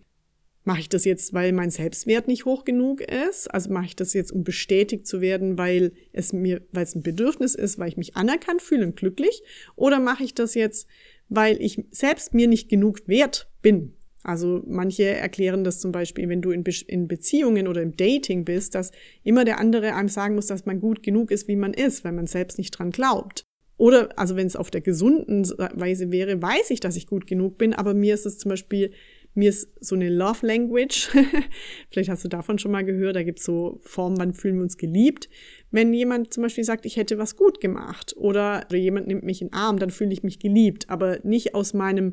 mache 0.62 0.78
ich 0.78 0.88
das 0.88 1.04
jetzt, 1.04 1.34
weil 1.34 1.52
mein 1.52 1.70
Selbstwert 1.70 2.28
nicht 2.28 2.44
hoch 2.44 2.64
genug 2.64 3.00
ist? 3.00 3.52
Also 3.52 3.72
mache 3.72 3.86
ich 3.86 3.96
das 3.96 4.12
jetzt, 4.12 4.30
um 4.30 4.44
bestätigt 4.44 5.08
zu 5.08 5.20
werden, 5.20 5.58
weil 5.58 5.90
es 6.12 6.32
mir, 6.32 6.62
weil 6.70 6.84
es 6.84 6.94
ein 6.94 7.02
Bedürfnis 7.02 7.56
ist, 7.56 7.80
weil 7.80 7.88
ich 7.88 7.96
mich 7.96 8.14
anerkannt 8.14 8.62
fühle 8.62 8.86
und 8.86 8.94
glücklich? 8.94 9.42
Oder 9.74 9.98
mache 9.98 10.22
ich 10.22 10.34
das 10.34 10.54
jetzt, 10.54 10.86
weil 11.28 11.60
ich 11.60 11.84
selbst 11.90 12.34
mir 12.34 12.46
nicht 12.46 12.68
genug 12.68 13.08
wert 13.08 13.50
bin? 13.62 13.94
Also 14.28 14.62
manche 14.66 15.04
erklären 15.04 15.64
das 15.64 15.80
zum 15.80 15.90
Beispiel, 15.90 16.28
wenn 16.28 16.42
du 16.42 16.50
in, 16.50 16.62
Be 16.62 16.72
in 16.86 17.08
Beziehungen 17.08 17.66
oder 17.66 17.80
im 17.80 17.96
Dating 17.96 18.44
bist, 18.44 18.74
dass 18.74 18.92
immer 19.24 19.46
der 19.46 19.58
andere 19.58 19.94
einem 19.94 20.10
sagen 20.10 20.34
muss, 20.34 20.48
dass 20.48 20.66
man 20.66 20.80
gut 20.80 21.02
genug 21.02 21.30
ist, 21.30 21.48
wie 21.48 21.56
man 21.56 21.72
ist, 21.72 22.04
weil 22.04 22.12
man 22.12 22.26
selbst 22.26 22.58
nicht 22.58 22.72
dran 22.72 22.90
glaubt. 22.90 23.44
Oder, 23.78 24.10
also 24.18 24.36
wenn 24.36 24.46
es 24.46 24.54
auf 24.54 24.70
der 24.70 24.82
gesunden 24.82 25.48
Weise 25.48 26.12
wäre, 26.12 26.42
weiß 26.42 26.70
ich, 26.72 26.80
dass 26.80 26.96
ich 26.96 27.06
gut 27.06 27.26
genug 27.26 27.56
bin, 27.56 27.72
aber 27.72 27.94
mir 27.94 28.12
ist 28.12 28.26
es 28.26 28.36
zum 28.36 28.50
Beispiel, 28.50 28.90
mir 29.32 29.48
ist 29.48 29.70
so 29.80 29.94
eine 29.94 30.10
Love 30.10 30.46
Language, 30.46 31.08
vielleicht 31.90 32.10
hast 32.10 32.24
du 32.24 32.28
davon 32.28 32.58
schon 32.58 32.72
mal 32.72 32.84
gehört, 32.84 33.16
da 33.16 33.22
gibt 33.22 33.38
es 33.38 33.46
so 33.46 33.80
Formen, 33.82 34.18
wann 34.18 34.34
fühlen 34.34 34.56
wir 34.56 34.62
uns 34.62 34.76
geliebt. 34.76 35.30
Wenn 35.70 35.94
jemand 35.94 36.34
zum 36.34 36.42
Beispiel 36.42 36.64
sagt, 36.64 36.84
ich 36.84 36.98
hätte 36.98 37.16
was 37.16 37.34
gut 37.36 37.62
gemacht 37.62 38.14
oder, 38.18 38.66
oder 38.68 38.76
jemand 38.76 39.06
nimmt 39.06 39.22
mich 39.22 39.40
in 39.40 39.48
den 39.48 39.54
Arm, 39.54 39.78
dann 39.78 39.90
fühle 39.90 40.12
ich 40.12 40.22
mich 40.22 40.38
geliebt, 40.38 40.90
aber 40.90 41.20
nicht 41.22 41.54
aus 41.54 41.72
meinem 41.72 42.12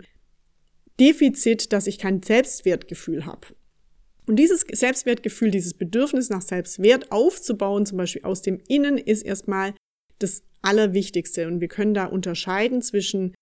Defizit, 1.00 1.74
dass 1.74 1.88
ich 1.88 1.98
kein 1.98 2.22
Selbstwertgefühl 2.22 3.26
habe. 3.26 3.48
Und 4.28 4.38
dieses 4.38 4.66
Selbstwertgefühl, 4.72 5.52
dieses 5.52 5.74
Bedürfnis 5.74 6.30
nach 6.30 6.42
Selbstwert 6.42 7.12
aufzubauen, 7.12 7.86
zum 7.86 7.98
Beispiel 7.98 8.24
aus 8.24 8.42
dem 8.42 8.60
Innen, 8.68 8.98
ist 8.98 9.22
erstmal 9.22 9.76
das 10.20 10.42
Allerwichtigste. 10.62 11.48
Und 11.48 11.62
wir 11.62 11.68
können 11.68 11.94
da 11.94 12.06
unterscheiden 12.06 12.82
zwischen 12.82 13.36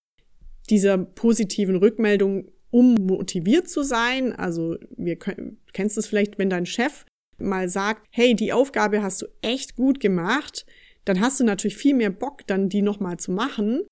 dieser 0.70 0.98
positiven 0.98 1.76
Rückmeldung, 1.76 2.52
um 2.70 2.96
motiviert 2.96 3.70
zu 3.70 3.84
sein. 3.84 4.34
Also 4.34 4.78
wir 4.98 5.16
können, 5.16 5.62
kennst 5.74 5.98
es 5.98 6.08
vielleicht, 6.08 6.38
wenn 6.38 6.50
dein 6.50 6.66
Chef 6.66 7.06
mal 7.38 7.70
sagt, 7.70 8.06
hey, 8.10 8.36
die 8.36 8.54
Aufgabe 8.54 9.02
hast 9.02 9.22
du 9.22 9.28
echt 9.42 9.76
gut 9.76 10.00
gemacht, 10.00 10.66
dann 11.06 11.20
hast 11.20 11.40
du 11.40 11.44
natürlich 11.44 11.78
viel 11.78 11.96
mehr 11.96 12.10
Bock, 12.10 12.48
dann 12.48 12.70
die 12.70 12.82
nochmal 12.82 13.18
zu 13.18 13.32
machen. 13.32 13.84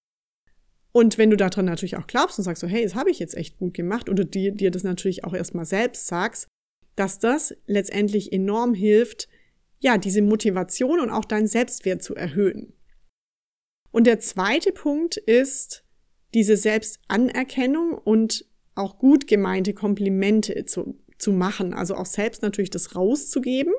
Und 0.92 1.18
wenn 1.18 1.30
du 1.30 1.38
daran 1.38 1.66
natürlich 1.66 1.98
auch 1.98 2.08
glaubst 2.08 2.38
und 2.38 2.44
sagst 2.44 2.62
so, 2.62 2.68
hey, 2.68 2.84
das 2.84 2.96
habe 2.96 3.12
ich 3.12 3.20
jetzt 3.20 3.36
echt 3.36 3.58
gut 3.58 3.74
gemacht, 3.74 4.10
oder 4.10 4.26
dir, 4.26 4.52
dir 4.52 4.72
das 4.72 4.84
natürlich 4.84 5.24
auch 5.24 5.34
erstmal 5.34 5.66
selbst 5.66 6.08
sagst, 6.08 6.48
dass 6.96 7.20
das 7.20 7.56
letztendlich 7.66 8.34
enorm 8.34 8.74
hilft, 8.74 9.30
ja, 9.80 9.98
diese 9.98 10.22
Motivation 10.22 11.00
und 11.00 11.10
auch 11.10 11.26
deinen 11.26 11.48
Selbstwert 11.48 12.04
zu 12.04 12.16
erhöhen. 12.16 12.74
Und 13.92 14.06
der 14.06 14.20
zweite 14.20 14.72
Punkt 14.72 15.18
ist 15.18 15.84
diese 16.34 16.56
Selbstanerkennung 16.56 17.94
und 17.94 18.46
auch 18.76 19.00
gut 19.00 19.28
gemeinte 19.28 19.74
Komplimente 19.74 20.66
zu, 20.66 21.00
zu 21.18 21.32
machen. 21.32 21.74
Also 21.74 21.96
auch 21.96 22.06
selbst 22.06 22.42
natürlich 22.42 22.70
das 22.70 22.96
rauszugeben. 22.96 23.74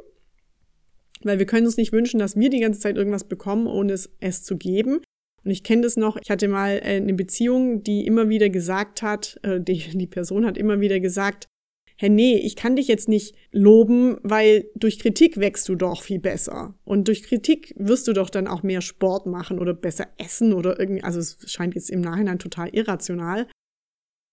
Weil 1.22 1.38
wir 1.38 1.46
können 1.46 1.66
uns 1.66 1.76
nicht 1.76 1.92
wünschen, 1.92 2.18
dass 2.18 2.36
wir 2.36 2.50
die 2.50 2.60
ganze 2.60 2.80
Zeit 2.80 2.96
irgendwas 2.96 3.24
bekommen, 3.24 3.66
ohne 3.66 3.92
es, 3.92 4.10
es 4.20 4.42
zu 4.42 4.56
geben. 4.56 5.00
Und 5.44 5.50
ich 5.50 5.64
kenne 5.64 5.82
das 5.82 5.96
noch, 5.96 6.16
ich 6.22 6.30
hatte 6.30 6.48
mal 6.48 6.76
äh, 6.76 6.96
eine 6.96 7.14
Beziehung, 7.14 7.82
die 7.82 8.06
immer 8.06 8.28
wieder 8.28 8.48
gesagt 8.48 9.02
hat, 9.02 9.38
äh, 9.42 9.60
die, 9.60 9.78
die 9.78 10.06
Person 10.06 10.46
hat 10.46 10.56
immer 10.56 10.80
wieder 10.80 11.00
gesagt, 11.00 11.46
hey, 11.96 12.08
nee, 12.08 12.36
ich 12.36 12.56
kann 12.56 12.76
dich 12.76 12.88
jetzt 12.88 13.08
nicht 13.08 13.34
loben, 13.52 14.18
weil 14.22 14.68
durch 14.74 14.98
Kritik 14.98 15.38
wächst 15.38 15.68
du 15.68 15.76
doch 15.76 16.02
viel 16.02 16.18
besser. 16.18 16.74
Und 16.84 17.06
durch 17.08 17.22
Kritik 17.22 17.74
wirst 17.76 18.08
du 18.08 18.12
doch 18.12 18.30
dann 18.30 18.48
auch 18.48 18.62
mehr 18.62 18.80
Sport 18.80 19.26
machen 19.26 19.58
oder 19.58 19.74
besser 19.74 20.08
essen 20.18 20.52
oder 20.52 20.80
irgendwie, 20.80 21.04
also 21.04 21.20
es 21.20 21.38
scheint 21.46 21.74
jetzt 21.74 21.90
im 21.90 22.00
Nachhinein 22.00 22.38
total 22.38 22.68
irrational. 22.70 23.46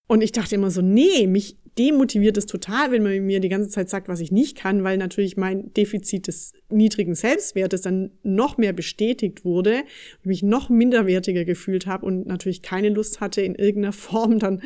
Und 0.10 0.22
ich 0.22 0.32
dachte 0.32 0.56
immer 0.56 0.72
so, 0.72 0.82
nee, 0.82 1.28
mich 1.28 1.56
demotiviert 1.78 2.36
es 2.36 2.48
total, 2.48 2.92
wenn 2.92 3.04
man 3.04 3.26
mir 3.26 3.40
die 3.40 3.48
ganze 3.48 3.70
Zeit 3.70 3.90
sagt, 3.90 4.08
was 4.08 4.20
ich 4.20 4.32
nicht 4.32 4.58
kann, 4.58 4.84
weil 4.84 4.98
natürlich 4.98 5.38
mein 5.38 5.72
Defizit 5.74 6.26
des 6.28 6.54
niedrigen 6.70 7.14
Selbstwertes 7.14 7.82
dann 7.82 8.10
noch 8.24 8.58
mehr 8.58 8.74
bestätigt 8.74 9.46
wurde 9.46 9.84
und 10.18 10.26
mich 10.26 10.42
noch 10.42 10.70
minderwertiger 10.70 11.46
gefühlt 11.46 11.86
habe 11.86 12.08
und 12.08 12.26
natürlich 12.26 12.64
keine 12.64 12.90
Lust 12.90 13.22
hatte, 13.22 13.42
in 13.42 13.54
irgendeiner 13.54 13.94
Form 13.94 14.40
dann 14.40 14.62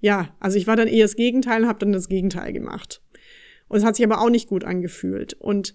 ja, 0.00 0.34
also 0.40 0.58
ich 0.58 0.66
war 0.66 0.76
dann 0.76 0.88
eher 0.88 1.04
das 1.04 1.16
Gegenteil 1.16 1.62
und 1.62 1.68
habe 1.68 1.78
dann 1.78 1.92
das 1.92 2.08
Gegenteil 2.08 2.52
gemacht. 2.52 3.02
Und 3.68 3.78
es 3.78 3.84
hat 3.84 3.96
sich 3.96 4.04
aber 4.04 4.20
auch 4.20 4.30
nicht 4.30 4.48
gut 4.48 4.62
angefühlt. 4.62 5.34
Und 5.34 5.74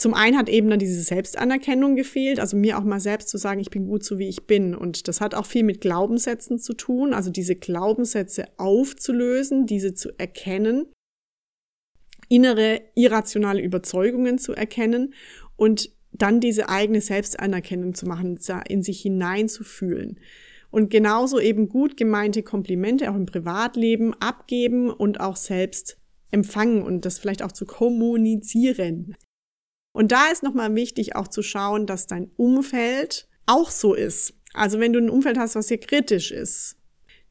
zum 0.00 0.14
einen 0.14 0.38
hat 0.38 0.48
eben 0.48 0.70
dann 0.70 0.78
diese 0.78 1.02
Selbstanerkennung 1.02 1.96
gefehlt, 1.96 2.38
also 2.38 2.56
mir 2.56 2.78
auch 2.78 2.84
mal 2.84 3.00
selbst 3.00 3.28
zu 3.28 3.36
sagen, 3.36 3.58
ich 3.58 3.70
bin 3.70 3.86
gut 3.86 4.04
so 4.04 4.18
wie 4.18 4.28
ich 4.28 4.46
bin. 4.46 4.76
Und 4.76 5.08
das 5.08 5.20
hat 5.20 5.34
auch 5.34 5.46
viel 5.46 5.64
mit 5.64 5.80
Glaubenssätzen 5.80 6.60
zu 6.60 6.74
tun, 6.74 7.12
also 7.12 7.30
diese 7.30 7.56
Glaubenssätze 7.56 8.46
aufzulösen, 8.58 9.66
diese 9.66 9.94
zu 9.94 10.10
erkennen, 10.16 10.86
innere 12.28 12.80
irrationale 12.94 13.60
Überzeugungen 13.60 14.38
zu 14.38 14.52
erkennen 14.52 15.14
und 15.56 15.90
dann 16.12 16.38
diese 16.38 16.68
eigene 16.68 17.00
Selbstanerkennung 17.00 17.94
zu 17.94 18.06
machen, 18.06 18.38
in 18.68 18.84
sich 18.84 19.00
hineinzufühlen. 19.02 20.20
Und 20.70 20.90
genauso 20.90 21.40
eben 21.40 21.68
gut 21.68 21.96
gemeinte 21.96 22.44
Komplimente 22.44 23.10
auch 23.10 23.16
im 23.16 23.26
Privatleben 23.26 24.14
abgeben 24.14 24.90
und 24.90 25.18
auch 25.18 25.36
selbst 25.36 25.98
empfangen 26.30 26.82
und 26.82 27.04
das 27.04 27.18
vielleicht 27.18 27.42
auch 27.42 27.52
zu 27.52 27.66
kommunizieren. 27.66 29.16
Und 29.98 30.12
da 30.12 30.30
ist 30.30 30.44
nochmal 30.44 30.72
wichtig 30.76 31.16
auch 31.16 31.26
zu 31.26 31.42
schauen, 31.42 31.84
dass 31.84 32.06
dein 32.06 32.30
Umfeld 32.36 33.26
auch 33.46 33.70
so 33.70 33.94
ist. 33.94 34.34
Also 34.54 34.78
wenn 34.78 34.92
du 34.92 35.00
ein 35.00 35.10
Umfeld 35.10 35.38
hast, 35.38 35.56
was 35.56 35.66
hier 35.66 35.80
kritisch 35.80 36.30
ist, 36.30 36.76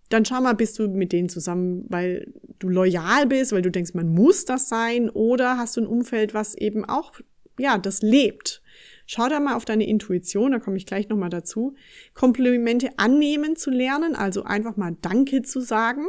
dann 0.09 0.25
schau 0.25 0.41
mal, 0.41 0.53
bist 0.53 0.77
du 0.77 0.89
mit 0.89 1.13
denen 1.13 1.29
zusammen, 1.29 1.85
weil 1.87 2.33
du 2.59 2.67
loyal 2.67 3.25
bist, 3.25 3.53
weil 3.53 3.61
du 3.61 3.71
denkst, 3.71 3.93
man 3.93 4.09
muss 4.09 4.43
das 4.43 4.67
sein, 4.67 5.09
oder 5.09 5.57
hast 5.57 5.77
du 5.77 5.81
ein 5.81 5.87
Umfeld, 5.87 6.33
was 6.33 6.55
eben 6.55 6.83
auch, 6.83 7.13
ja, 7.57 7.77
das 7.77 8.01
lebt 8.01 8.61
Schau 9.09 9.29
da 9.29 9.39
mal 9.39 9.55
auf 9.55 9.63
deine 9.63 9.87
Intuition, 9.87 10.51
da 10.51 10.59
komme 10.59 10.75
ich 10.75 10.85
gleich 10.85 11.07
nochmal 11.07 11.29
dazu. 11.29 11.75
Komplimente 12.13 12.89
annehmen 12.97 13.55
zu 13.55 13.71
lernen, 13.71 14.15
also 14.15 14.43
einfach 14.43 14.75
mal 14.75 14.97
Danke 15.01 15.43
zu 15.43 15.61
sagen 15.61 16.05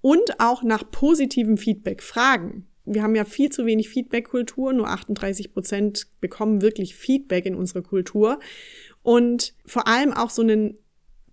und 0.00 0.40
auch 0.40 0.64
nach 0.64 0.90
positivem 0.90 1.56
Feedback 1.56 2.02
fragen. 2.02 2.67
Wir 2.92 3.02
haben 3.02 3.14
ja 3.14 3.24
viel 3.24 3.50
zu 3.50 3.66
wenig 3.66 3.88
Feedback-Kultur, 3.88 4.72
nur 4.72 4.88
38 4.88 5.52
Prozent 5.52 6.08
bekommen 6.20 6.62
wirklich 6.62 6.94
Feedback 6.94 7.46
in 7.46 7.54
unserer 7.54 7.82
Kultur. 7.82 8.40
Und 9.02 9.54
vor 9.66 9.86
allem 9.86 10.12
auch 10.12 10.30
so 10.30 10.42
ein 10.42 10.78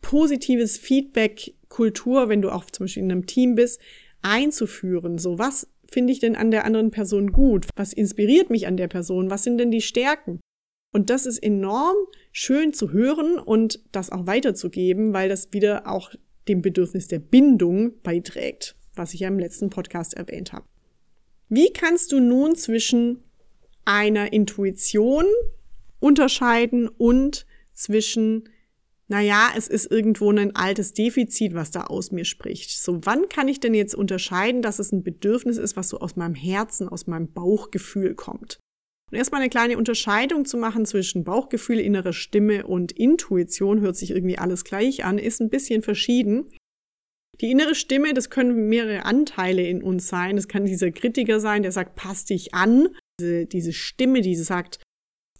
positives 0.01 0.77
Feedback-Kultur, 0.77 2.29
wenn 2.29 2.41
du 2.41 2.51
auch 2.51 2.65
zum 2.65 2.85
Beispiel 2.85 3.03
in 3.03 3.11
einem 3.11 3.25
Team 3.25 3.55
bist, 3.55 3.81
einzuführen. 4.21 5.17
So, 5.17 5.39
was 5.39 5.67
finde 5.89 6.13
ich 6.13 6.19
denn 6.19 6.35
an 6.35 6.51
der 6.51 6.65
anderen 6.65 6.91
Person 6.91 7.31
gut? 7.31 7.67
Was 7.75 7.93
inspiriert 7.93 8.49
mich 8.49 8.67
an 8.67 8.77
der 8.77 8.87
Person? 8.87 9.29
Was 9.29 9.43
sind 9.43 9.57
denn 9.57 9.71
die 9.71 9.81
Stärken? 9.81 10.39
Und 10.93 11.09
das 11.09 11.25
ist 11.25 11.39
enorm 11.39 11.95
schön 12.31 12.73
zu 12.73 12.91
hören 12.91 13.37
und 13.37 13.83
das 13.91 14.11
auch 14.11 14.27
weiterzugeben, 14.27 15.13
weil 15.13 15.27
das 15.27 15.51
wieder 15.51 15.87
auch 15.87 16.11
dem 16.47 16.61
Bedürfnis 16.61 17.07
der 17.07 17.19
Bindung 17.19 18.01
beiträgt, 18.01 18.75
was 18.95 19.13
ich 19.13 19.21
ja 19.21 19.27
im 19.27 19.39
letzten 19.39 19.69
Podcast 19.69 20.13
erwähnt 20.13 20.53
habe. 20.53 20.65
Wie 21.49 21.71
kannst 21.71 22.11
du 22.11 22.19
nun 22.19 22.55
zwischen 22.55 23.23
einer 23.85 24.33
Intuition 24.33 25.25
unterscheiden 25.99 26.87
und 26.87 27.45
zwischen, 27.73 28.49
naja, 29.07 29.49
es 29.55 29.67
ist 29.67 29.89
irgendwo 29.89 30.31
ein 30.31 30.55
altes 30.55 30.93
Defizit, 30.93 31.53
was 31.53 31.71
da 31.71 31.85
aus 31.85 32.11
mir 32.11 32.25
spricht. 32.25 32.71
So, 32.71 32.99
wann 33.03 33.29
kann 33.29 33.47
ich 33.47 33.59
denn 33.59 33.73
jetzt 33.73 33.95
unterscheiden, 33.95 34.61
dass 34.61 34.79
es 34.79 34.91
ein 34.91 35.03
Bedürfnis 35.03 35.57
ist, 35.57 35.75
was 35.75 35.89
so 35.89 35.99
aus 35.99 36.15
meinem 36.15 36.35
Herzen, 36.35 36.89
aus 36.89 37.07
meinem 37.07 37.31
Bauchgefühl 37.31 38.15
kommt? 38.15 38.59
Und 39.11 39.17
erstmal 39.17 39.41
eine 39.41 39.49
kleine 39.49 39.77
Unterscheidung 39.77 40.45
zu 40.45 40.57
machen 40.57 40.85
zwischen 40.85 41.23
Bauchgefühl, 41.23 41.79
innere 41.79 42.13
Stimme 42.13 42.65
und 42.65 42.91
Intuition, 42.91 43.81
hört 43.81 43.95
sich 43.95 44.11
irgendwie 44.11 44.39
alles 44.39 44.63
gleich 44.63 45.05
an, 45.05 45.19
ist 45.19 45.41
ein 45.41 45.49
bisschen 45.49 45.83
verschieden. 45.83 46.49
Die 47.41 47.51
innere 47.51 47.75
Stimme, 47.75 48.13
das 48.13 48.29
können 48.29 48.69
mehrere 48.69 49.05
Anteile 49.05 49.67
in 49.67 49.83
uns 49.83 50.07
sein. 50.07 50.35
Das 50.35 50.47
kann 50.47 50.65
dieser 50.65 50.91
Kritiker 50.91 51.39
sein, 51.39 51.63
der 51.63 51.71
sagt, 51.71 51.95
passt 51.95 52.29
dich 52.29 52.53
an. 52.53 52.89
Diese, 53.19 53.45
diese 53.45 53.73
Stimme, 53.73 54.21
die 54.21 54.35
sagt, 54.35 54.79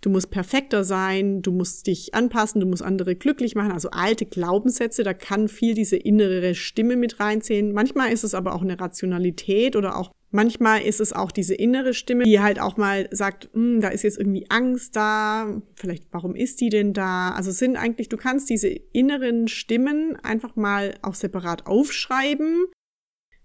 du 0.01 0.09
musst 0.09 0.29
perfekter 0.29 0.83
sein, 0.83 1.41
du 1.41 1.51
musst 1.51 1.87
dich 1.87 2.13
anpassen, 2.13 2.61
du 2.61 2.67
musst 2.67 2.83
andere 2.83 3.15
glücklich 3.15 3.55
machen. 3.55 3.71
Also 3.71 3.89
alte 3.91 4.25
Glaubenssätze, 4.25 5.03
da 5.03 5.13
kann 5.13 5.47
viel 5.47 5.73
diese 5.73 5.95
innere 5.95 6.53
Stimme 6.53 6.95
mit 6.95 7.19
reinzählen. 7.19 7.71
Manchmal 7.71 8.11
ist 8.11 8.23
es 8.23 8.35
aber 8.35 8.53
auch 8.53 8.61
eine 8.61 8.79
Rationalität 8.79 9.75
oder 9.75 9.97
auch 9.97 10.11
Manchmal 10.35 10.81
ist 10.81 10.99
es 10.99 11.13
auch 11.13 11.31
diese 11.31 11.55
innere 11.55 11.93
Stimme, 11.93 12.25
die 12.25 12.41
halt 12.41 12.59
auch 12.59 12.75
mal 12.75 13.07
sagt, 13.09 13.47
hm, 13.53 13.79
da 13.79 13.87
ist 13.87 14.03
jetzt 14.03 14.17
irgendwie 14.17 14.45
Angst 14.49 14.93
da, 14.93 15.61
vielleicht 15.75 16.03
warum 16.11 16.35
ist 16.35 16.59
die 16.59 16.67
denn 16.67 16.91
da? 16.91 17.31
Also 17.31 17.51
sind 17.51 17.77
eigentlich, 17.77 18.09
du 18.09 18.17
kannst 18.17 18.49
diese 18.49 18.67
inneren 18.67 19.47
Stimmen 19.47 20.17
einfach 20.23 20.57
mal 20.57 20.95
auch 21.01 21.15
separat 21.15 21.67
aufschreiben. 21.67 22.65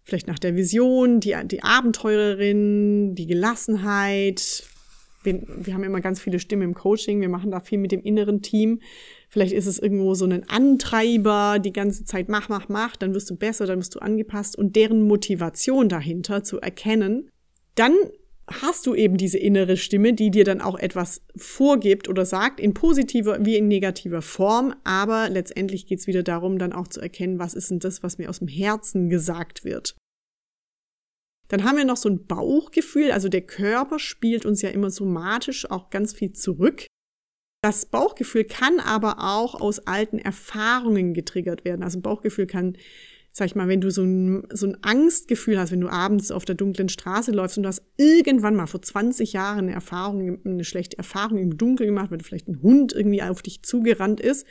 Vielleicht 0.03 0.27
nach 0.27 0.41
der 0.41 0.57
Vision, 0.57 1.21
die, 1.21 1.37
die 1.45 1.63
Abenteurerin, 1.63 3.15
die 3.15 3.29
Gelassenheit. 3.29 4.65
Wir, 5.23 5.45
wir 5.47 5.75
haben 5.75 5.85
immer 5.85 6.01
ganz 6.01 6.21
viele 6.21 6.41
Stimmen 6.41 6.63
im 6.63 6.75
Coaching, 6.75 7.21
wir 7.21 7.29
machen 7.29 7.53
da 7.53 7.61
viel 7.61 7.79
mit 7.79 7.93
dem 7.93 8.03
inneren 8.03 8.43
Team. 8.43 8.81
Vielleicht 9.31 9.53
ist 9.53 9.67
es 9.67 9.79
irgendwo 9.79 10.15
so 10.15 10.25
ein 10.25 10.49
Antreiber, 10.49 11.61
die 11.61 11.73
ganze 11.73 12.05
Zeit 12.05 12.29
mach, 12.29 12.49
mach, 12.49 12.69
mach, 12.69 12.97
dann 12.97 13.15
wirst 13.15 13.31
du 13.31 13.37
besser, 13.37 13.65
dann 13.67 13.79
wirst 13.79 13.95
du 13.95 14.01
angepasst 14.01 14.57
und 14.57 14.75
deren 14.75 15.07
Motivation 15.07 15.89
dahinter 15.89 16.43
zu 16.43 16.61
erkennen, 16.61 17.31
dann 17.77 17.95
hast 18.49 18.87
du 18.87 18.97
eben 18.97 19.17
diese 19.17 19.39
innere 19.39 19.77
Stimme, 19.77 20.13
die 20.13 20.33
dir 20.33 20.45
dann 20.45 20.61
auch 20.61 20.77
etwas 20.77 21.23
vorgibt 21.37 22.09
oder 22.09 22.27
sagt, 22.27 22.59
in 22.59 22.75
positiver 22.75 23.45
wie 23.45 23.57
in 23.57 23.69
negativer 23.69 24.23
Form, 24.23 24.75
aber 24.83 25.29
letztendlich 25.31 25.87
geht 25.87 26.01
es 26.01 26.09
wieder 26.09 26.25
darum, 26.25 26.59
dann 26.59 26.73
auch 26.73 26.89
zu 26.89 27.01
erkennen, 27.01 27.39
was 27.39 27.55
ist 27.55 27.71
denn 27.71 27.79
das, 27.79 28.03
was 28.03 28.19
mir 28.19 28.29
aus 28.29 28.41
dem 28.41 28.49
Herzen 28.49 29.09
gesagt 29.09 29.65
wird. 29.65 29.95
Dann 31.47 31.65
haben 31.65 31.77
wir 31.77 31.85
noch 31.85 31.97
so 31.97 32.09
ein 32.09 32.27
Bauchgefühl, 32.27 33.13
also 33.13 33.29
der 33.29 33.43
Körper 33.43 34.01
spielt 34.01 34.45
uns 34.45 34.63
ja 34.63 34.71
immer 34.71 34.91
somatisch 34.91 35.71
auch 35.71 35.91
ganz 35.91 36.13
viel 36.13 36.33
zurück. 36.33 36.87
Das 37.63 37.85
Bauchgefühl 37.85 38.45
kann 38.45 38.81
aber 38.81 39.19
auch 39.19 39.61
aus 39.61 39.81
alten 39.81 40.19
Erfahrungen 40.19 41.13
getriggert 41.13 41.65
werden. 41.65 41.83
Also 41.83 41.99
ein 41.99 42.03
Bauchgefühl 42.03 42.47
kann, 42.47 42.77
sag 43.33 43.47
ich 43.47 43.55
mal, 43.55 43.69
wenn 43.69 43.83
du 43.83 43.91
so 43.91 44.03
ein, 44.03 44.47
so 44.51 44.67
ein 44.67 44.83
Angstgefühl 44.83 45.59
hast, 45.59 45.71
wenn 45.71 45.83
du 45.83 45.91
abends 45.91 46.31
auf 46.31 46.47
der 46.47 46.55
dunklen 46.55 46.89
Straße 46.89 47.33
läufst 47.33 47.59
und 47.59 47.65
du 47.65 47.69
hast 47.69 47.83
irgendwann 47.99 48.57
mal 48.57 48.67
vor 48.67 48.81
20 48.81 49.35
Jahren 49.35 49.67
eine 49.67 49.73
Erfahrung, 49.73 50.41
eine 50.45 50.65
schlechte 50.65 50.97
Erfahrung 50.97 51.37
im 51.37 51.59
Dunkeln 51.59 51.89
gemacht, 51.89 52.11
weil 52.11 52.21
vielleicht 52.21 52.49
ein 52.49 52.63
Hund 52.63 52.95
irgendwie 52.95 53.23
auf 53.23 53.43
dich 53.43 53.63
zugerannt 53.63 54.21
ist. 54.21 54.47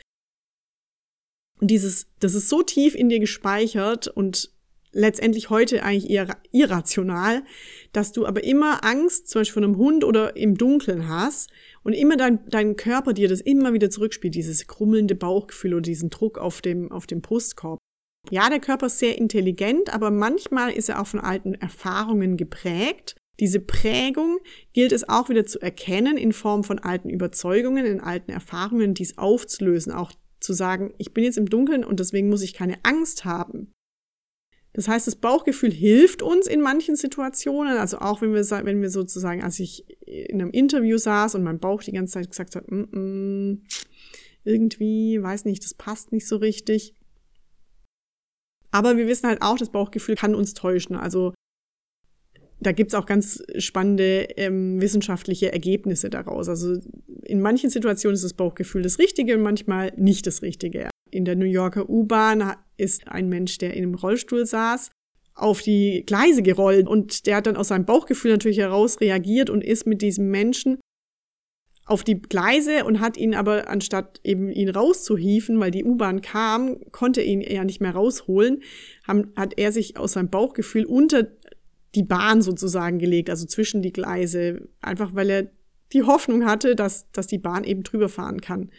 Und 1.60 1.70
dieses, 1.70 2.06
das 2.20 2.34
ist 2.34 2.48
so 2.48 2.62
tief 2.62 2.94
in 2.94 3.08
dir 3.08 3.18
gespeichert 3.18 4.06
und 4.06 4.54
letztendlich 4.92 5.50
heute 5.50 5.82
eigentlich 5.82 6.10
eher 6.10 6.36
irrational, 6.52 7.42
dass 7.92 8.12
du 8.12 8.26
aber 8.26 8.44
immer 8.44 8.84
Angst, 8.84 9.28
zum 9.28 9.40
Beispiel 9.40 9.54
von 9.54 9.64
einem 9.64 9.76
Hund 9.76 10.04
oder 10.04 10.36
im 10.36 10.56
Dunkeln 10.56 11.08
hast 11.08 11.50
und 11.82 11.92
immer 11.92 12.16
dein, 12.16 12.40
dein 12.48 12.76
Körper 12.76 13.12
dir 13.12 13.28
das 13.28 13.40
immer 13.40 13.72
wieder 13.72 13.90
zurückspielt, 13.90 14.34
dieses 14.34 14.66
krummelnde 14.66 15.14
Bauchgefühl 15.14 15.74
oder 15.74 15.82
diesen 15.82 16.10
Druck 16.10 16.38
auf 16.38 16.60
dem, 16.60 16.90
auf 16.92 17.06
dem 17.06 17.20
Brustkorb. 17.20 17.78
Ja, 18.30 18.50
der 18.50 18.60
Körper 18.60 18.86
ist 18.86 18.98
sehr 18.98 19.16
intelligent, 19.16 19.92
aber 19.92 20.10
manchmal 20.10 20.72
ist 20.72 20.88
er 20.88 21.00
auch 21.00 21.06
von 21.06 21.20
alten 21.20 21.54
Erfahrungen 21.54 22.36
geprägt. 22.36 23.16
Diese 23.40 23.60
Prägung 23.60 24.38
gilt 24.74 24.92
es 24.92 25.08
auch 25.08 25.30
wieder 25.30 25.46
zu 25.46 25.60
erkennen 25.60 26.18
in 26.18 26.32
Form 26.32 26.62
von 26.62 26.78
alten 26.78 27.08
Überzeugungen, 27.08 27.86
in 27.86 28.00
alten 28.00 28.30
Erfahrungen, 28.30 28.92
dies 28.92 29.16
aufzulösen, 29.16 29.92
auch 29.92 30.12
zu 30.40 30.52
sagen, 30.52 30.92
ich 30.98 31.14
bin 31.14 31.24
jetzt 31.24 31.38
im 31.38 31.48
Dunkeln 31.48 31.84
und 31.84 32.00
deswegen 32.00 32.28
muss 32.28 32.42
ich 32.42 32.52
keine 32.52 32.76
Angst 32.82 33.24
haben. 33.24 33.72
Das 34.72 34.86
heißt, 34.86 35.06
das 35.06 35.16
Bauchgefühl 35.16 35.72
hilft 35.72 36.22
uns 36.22 36.46
in 36.46 36.60
manchen 36.60 36.94
Situationen, 36.94 37.76
also 37.76 37.98
auch 37.98 38.22
wenn 38.22 38.32
wir, 38.32 38.44
wenn 38.64 38.80
wir 38.80 38.90
sozusagen, 38.90 39.42
als 39.42 39.58
ich 39.58 39.84
in 40.06 40.40
einem 40.40 40.50
Interview 40.50 40.96
saß 40.96 41.34
und 41.34 41.42
mein 41.42 41.58
Bauch 41.58 41.82
die 41.82 41.92
ganze 41.92 42.14
Zeit 42.14 42.30
gesagt 42.30 42.54
hat, 42.54 42.70
mm 42.70 42.84
-mm, 42.92 43.58
irgendwie, 44.44 45.20
weiß 45.20 45.44
nicht, 45.44 45.64
das 45.64 45.74
passt 45.74 46.12
nicht 46.12 46.26
so 46.26 46.36
richtig. 46.36 46.94
Aber 48.70 48.96
wir 48.96 49.08
wissen 49.08 49.28
halt 49.28 49.42
auch, 49.42 49.58
das 49.58 49.70
Bauchgefühl 49.70 50.14
kann 50.14 50.34
uns 50.34 50.54
täuschen. 50.54 50.94
Also 50.94 51.34
da 52.60 52.72
gibt's 52.72 52.94
auch 52.94 53.06
ganz 53.06 53.42
spannende 53.58 54.28
ähm, 54.36 54.80
wissenschaftliche 54.80 55.52
Ergebnisse 55.52 56.10
daraus. 56.10 56.48
Also 56.48 56.78
in 57.24 57.40
manchen 57.40 57.70
Situationen 57.70 58.14
ist 58.14 58.24
das 58.24 58.34
Bauchgefühl 58.34 58.82
das 58.82 58.98
Richtige 58.98 59.36
und 59.36 59.42
manchmal 59.42 59.92
nicht 59.96 60.26
das 60.26 60.42
Richtige. 60.42 60.90
In 61.10 61.24
der 61.24 61.36
New 61.36 61.46
Yorker 61.46 61.88
U-Bahn 61.88 62.54
ist 62.76 63.08
ein 63.08 63.28
Mensch, 63.28 63.58
der 63.58 63.74
in 63.74 63.84
einem 63.84 63.94
Rollstuhl 63.94 64.46
saß, 64.46 64.90
auf 65.34 65.62
die 65.62 66.04
Gleise 66.06 66.42
gerollt. 66.42 66.86
Und 66.86 67.26
der 67.26 67.36
hat 67.36 67.46
dann 67.46 67.56
aus 67.56 67.68
seinem 67.68 67.84
Bauchgefühl 67.86 68.32
natürlich 68.32 68.58
heraus 68.58 69.00
reagiert 69.00 69.50
und 69.50 69.62
ist 69.64 69.86
mit 69.86 70.02
diesem 70.02 70.30
Menschen 70.30 70.78
auf 71.90 72.04
die 72.04 72.22
Gleise 72.22 72.84
und 72.84 73.00
hat 73.00 73.16
ihn 73.16 73.34
aber, 73.34 73.68
anstatt 73.68 74.20
eben 74.22 74.52
ihn 74.52 74.68
rauszuhieven, 74.68 75.58
weil 75.58 75.72
die 75.72 75.84
U-Bahn 75.84 76.20
kam, 76.20 76.78
konnte 76.92 77.20
ihn 77.20 77.40
ja 77.40 77.64
nicht 77.64 77.80
mehr 77.80 77.92
rausholen, 77.92 78.62
hat 79.36 79.58
er 79.58 79.72
sich 79.72 79.96
aus 79.96 80.12
seinem 80.12 80.30
Bauchgefühl 80.30 80.84
unter 80.84 81.26
die 81.96 82.04
Bahn 82.04 82.42
sozusagen 82.42 83.00
gelegt, 83.00 83.28
also 83.28 83.44
zwischen 83.46 83.82
die 83.82 83.92
Gleise, 83.92 84.68
einfach 84.80 85.16
weil 85.16 85.30
er 85.30 85.50
die 85.92 86.02
Hoffnung 86.02 86.44
hatte, 86.44 86.76
dass, 86.76 87.10
dass 87.12 87.26
die 87.26 87.38
Bahn 87.38 87.64
eben 87.64 87.82
drüber 87.82 88.08
fahren 88.08 88.40
kann. 88.40 88.70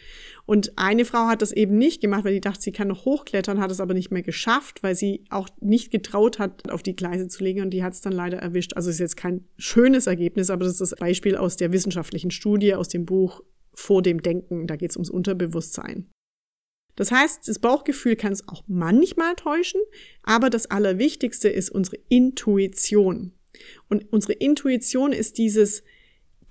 Und 0.46 0.72
eine 0.76 1.04
Frau 1.04 1.26
hat 1.26 1.42
das 1.42 1.52
eben 1.52 1.76
nicht 1.76 2.00
gemacht, 2.00 2.24
weil 2.24 2.34
die 2.34 2.40
dachte, 2.40 2.62
sie 2.62 2.72
kann 2.72 2.88
noch 2.88 3.04
hochklettern, 3.04 3.60
hat 3.60 3.70
es 3.70 3.80
aber 3.80 3.94
nicht 3.94 4.10
mehr 4.10 4.22
geschafft, 4.22 4.82
weil 4.82 4.94
sie 4.94 5.24
auch 5.30 5.48
nicht 5.60 5.90
getraut 5.90 6.38
hat, 6.38 6.70
auf 6.70 6.82
die 6.82 6.96
Gleise 6.96 7.28
zu 7.28 7.44
legen 7.44 7.62
und 7.62 7.70
die 7.70 7.84
hat 7.84 7.92
es 7.92 8.00
dann 8.00 8.12
leider 8.12 8.38
erwischt. 8.38 8.74
Also 8.74 8.90
ist 8.90 8.98
jetzt 8.98 9.16
kein 9.16 9.44
schönes 9.56 10.06
Ergebnis, 10.06 10.50
aber 10.50 10.64
das 10.64 10.72
ist 10.74 10.80
das 10.80 10.96
Beispiel 10.98 11.36
aus 11.36 11.56
der 11.56 11.72
wissenschaftlichen 11.72 12.30
Studie, 12.30 12.74
aus 12.74 12.88
dem 12.88 13.04
Buch 13.04 13.42
Vor 13.74 14.02
dem 14.02 14.22
Denken. 14.22 14.66
Da 14.66 14.76
geht 14.76 14.90
es 14.90 14.96
ums 14.96 15.10
Unterbewusstsein. 15.10 16.10
Das 16.96 17.10
heißt, 17.10 17.48
das 17.48 17.58
Bauchgefühl 17.58 18.16
kann 18.16 18.32
es 18.32 18.46
auch 18.48 18.64
manchmal 18.66 19.34
täuschen, 19.34 19.80
aber 20.22 20.50
das 20.50 20.70
Allerwichtigste 20.70 21.48
ist 21.48 21.70
unsere 21.70 21.98
Intuition. 22.08 23.32
Und 23.88 24.12
unsere 24.12 24.34
Intuition 24.34 25.12
ist 25.12 25.38
dieses 25.38 25.82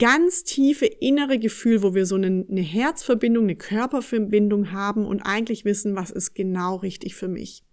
ganz 0.01 0.43
tiefe 0.43 0.87
innere 0.87 1.37
Gefühl, 1.37 1.83
wo 1.83 1.93
wir 1.93 2.07
so 2.07 2.15
eine, 2.15 2.43
eine 2.49 2.61
Herzverbindung, 2.61 3.43
eine 3.43 3.55
Körperverbindung 3.55 4.71
haben 4.71 5.05
und 5.05 5.21
eigentlich 5.21 5.63
wissen, 5.63 5.95
was 5.95 6.09
ist 6.09 6.33
genau 6.33 6.77
richtig 6.77 7.13
für 7.13 7.27
mich. 7.27 7.63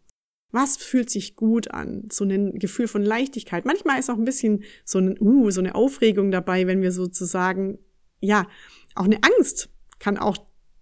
Was 0.50 0.76
fühlt 0.76 1.08
sich 1.08 1.36
gut 1.36 1.70
an? 1.70 2.06
So 2.12 2.24
ein 2.24 2.58
Gefühl 2.58 2.86
von 2.86 3.02
Leichtigkeit. 3.02 3.64
Manchmal 3.64 3.98
ist 3.98 4.10
auch 4.10 4.18
ein 4.18 4.26
bisschen 4.26 4.64
so 4.84 4.98
ein, 4.98 5.18
uh, 5.18 5.50
so 5.50 5.62
eine 5.62 5.74
Aufregung 5.74 6.30
dabei, 6.30 6.66
wenn 6.66 6.82
wir 6.82 6.92
sozusagen, 6.92 7.78
ja, 8.20 8.46
auch 8.94 9.06
eine 9.06 9.20
Angst 9.22 9.70
kann 9.98 10.18
auch 10.18 10.36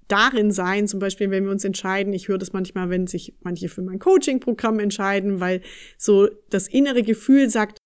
darin 0.08 0.50
sein, 0.50 0.88
zum 0.88 0.98
Beispiel, 0.98 1.30
wenn 1.30 1.44
wir 1.44 1.52
uns 1.52 1.64
entscheiden, 1.64 2.12
ich 2.12 2.26
höre 2.26 2.38
das 2.38 2.52
manchmal, 2.52 2.90
wenn 2.90 3.06
sich 3.06 3.36
manche 3.42 3.68
für 3.68 3.82
mein 3.82 4.00
Coaching-Programm 4.00 4.80
entscheiden, 4.80 5.38
weil 5.38 5.62
so 5.96 6.28
das 6.50 6.66
innere 6.66 7.02
Gefühl 7.02 7.50
sagt, 7.50 7.78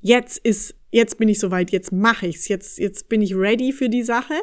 jetzt 0.00 0.38
ist 0.38 0.74
jetzt 0.90 1.18
bin 1.18 1.28
ich 1.28 1.38
soweit, 1.38 1.70
jetzt 1.70 1.92
mache 1.92 2.26
ich's, 2.26 2.48
jetzt 2.48 2.78
jetzt 2.78 3.08
bin 3.08 3.22
ich 3.22 3.34
ready 3.34 3.72
für 3.72 3.88
die 3.88 4.02
Sache. 4.02 4.34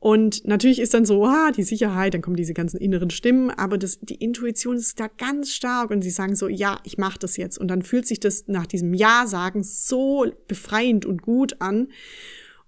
Und 0.00 0.46
natürlich 0.46 0.78
ist 0.78 0.94
dann 0.94 1.04
so, 1.04 1.24
ah, 1.24 1.50
die 1.50 1.64
Sicherheit, 1.64 2.14
dann 2.14 2.22
kommen 2.22 2.36
diese 2.36 2.54
ganzen 2.54 2.78
inneren 2.78 3.10
Stimmen, 3.10 3.50
aber 3.50 3.78
das, 3.78 3.98
die 4.00 4.14
Intuition 4.14 4.76
ist 4.76 5.00
da 5.00 5.08
ganz 5.08 5.52
stark 5.52 5.90
und 5.90 6.02
sie 6.02 6.10
sagen 6.10 6.36
so, 6.36 6.46
ja, 6.46 6.78
ich 6.84 6.98
mache 6.98 7.18
das 7.18 7.36
jetzt. 7.36 7.58
Und 7.58 7.66
dann 7.68 7.82
fühlt 7.82 8.06
sich 8.06 8.20
das 8.20 8.46
nach 8.46 8.66
diesem 8.66 8.94
Ja-Sagen 8.94 9.64
so 9.64 10.24
befreiend 10.46 11.04
und 11.04 11.22
gut 11.22 11.60
an. 11.60 11.88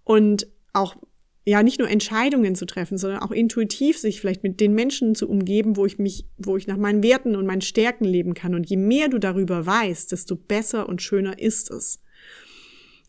Und 0.02 0.48
auch, 0.72 0.96
ja, 1.44 1.62
nicht 1.62 1.78
nur 1.78 1.88
Entscheidungen 1.88 2.56
zu 2.56 2.66
treffen, 2.66 2.98
sondern 2.98 3.20
auch 3.20 3.30
intuitiv 3.30 3.96
sich 3.96 4.20
vielleicht 4.20 4.42
mit 4.42 4.58
den 4.58 4.74
Menschen 4.74 5.14
zu 5.14 5.28
umgeben, 5.28 5.76
wo 5.76 5.86
ich 5.86 5.98
mich, 5.98 6.26
wo 6.36 6.56
ich 6.56 6.66
nach 6.66 6.78
meinen 6.78 7.04
Werten 7.04 7.36
und 7.36 7.46
meinen 7.46 7.60
Stärken 7.60 8.06
leben 8.06 8.34
kann. 8.34 8.56
Und 8.56 8.68
je 8.68 8.76
mehr 8.76 9.08
du 9.08 9.18
darüber 9.18 9.64
weißt, 9.66 10.10
desto 10.10 10.34
besser 10.34 10.88
und 10.88 11.00
schöner 11.00 11.38
ist 11.38 11.70
es 11.70 12.00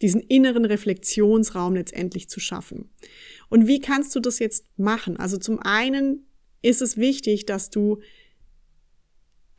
diesen 0.01 0.21
inneren 0.21 0.65
Reflexionsraum 0.65 1.75
letztendlich 1.75 2.29
zu 2.29 2.39
schaffen. 2.39 2.89
Und 3.49 3.67
wie 3.67 3.79
kannst 3.79 4.15
du 4.15 4.19
das 4.19 4.39
jetzt 4.39 4.65
machen? 4.77 5.17
Also 5.17 5.37
zum 5.37 5.59
einen 5.59 6.25
ist 6.61 6.81
es 6.81 6.97
wichtig, 6.97 7.45
dass 7.45 7.69
du 7.69 7.99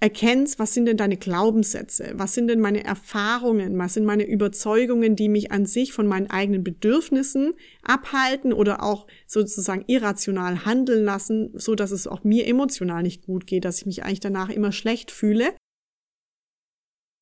erkennst, 0.03 0.59
was 0.59 0.75
sind 0.75 0.87
denn 0.87 0.97
deine 0.97 1.17
Glaubenssätze? 1.17 2.13
Was 2.17 2.35
sind 2.35 2.49
denn 2.49 2.59
meine 2.59 2.83
Erfahrungen? 2.83 3.79
Was 3.79 3.95
sind 3.95 4.05
meine 4.05 4.27
Überzeugungen, 4.27 5.15
die 5.15 5.29
mich 5.29 5.53
an 5.53 5.65
sich 5.65 5.93
von 5.93 6.09
meinen 6.09 6.29
eigenen 6.29 6.65
Bedürfnissen 6.65 7.55
abhalten 7.85 8.53
oder 8.53 8.83
auch 8.83 9.07
sozusagen 9.29 9.85
irrational 9.87 10.65
handeln 10.65 11.05
lassen, 11.05 11.53
so 11.55 11.77
dass 11.77 11.93
es 11.93 12.09
auch 12.09 12.25
mir 12.25 12.49
emotional 12.49 13.05
nicht 13.05 13.23
gut 13.23 13.47
geht, 13.47 13.65
dass 13.65 13.79
ich 13.79 13.87
mich 13.87 14.03
eigentlich 14.03 14.19
danach 14.19 14.51
immer 14.51 14.73
schlecht 14.73 15.13
fühle? 15.13 15.55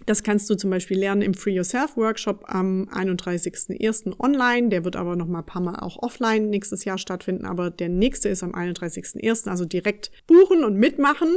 Das 0.06 0.22
kannst 0.22 0.48
du 0.50 0.54
zum 0.54 0.70
Beispiel 0.70 0.98
lernen 0.98 1.22
im 1.22 1.34
Free 1.34 1.54
Yourself 1.54 1.96
Workshop 1.96 2.44
am 2.46 2.88
31.01. 2.88 4.18
online. 4.18 4.68
Der 4.70 4.84
wird 4.84 4.96
aber 4.96 5.16
noch 5.16 5.26
mal 5.26 5.40
ein 5.40 5.46
paar 5.46 5.62
Mal 5.62 5.76
auch 5.76 6.02
offline 6.02 6.48
nächstes 6.48 6.84
Jahr 6.84 6.98
stattfinden. 6.98 7.44
Aber 7.44 7.70
der 7.70 7.88
nächste 7.88 8.28
ist 8.28 8.42
am 8.42 8.54
31.01. 8.54 9.48
Also 9.48 9.64
direkt 9.64 10.10
buchen 10.26 10.64
und 10.64 10.76
mitmachen. 10.76 11.36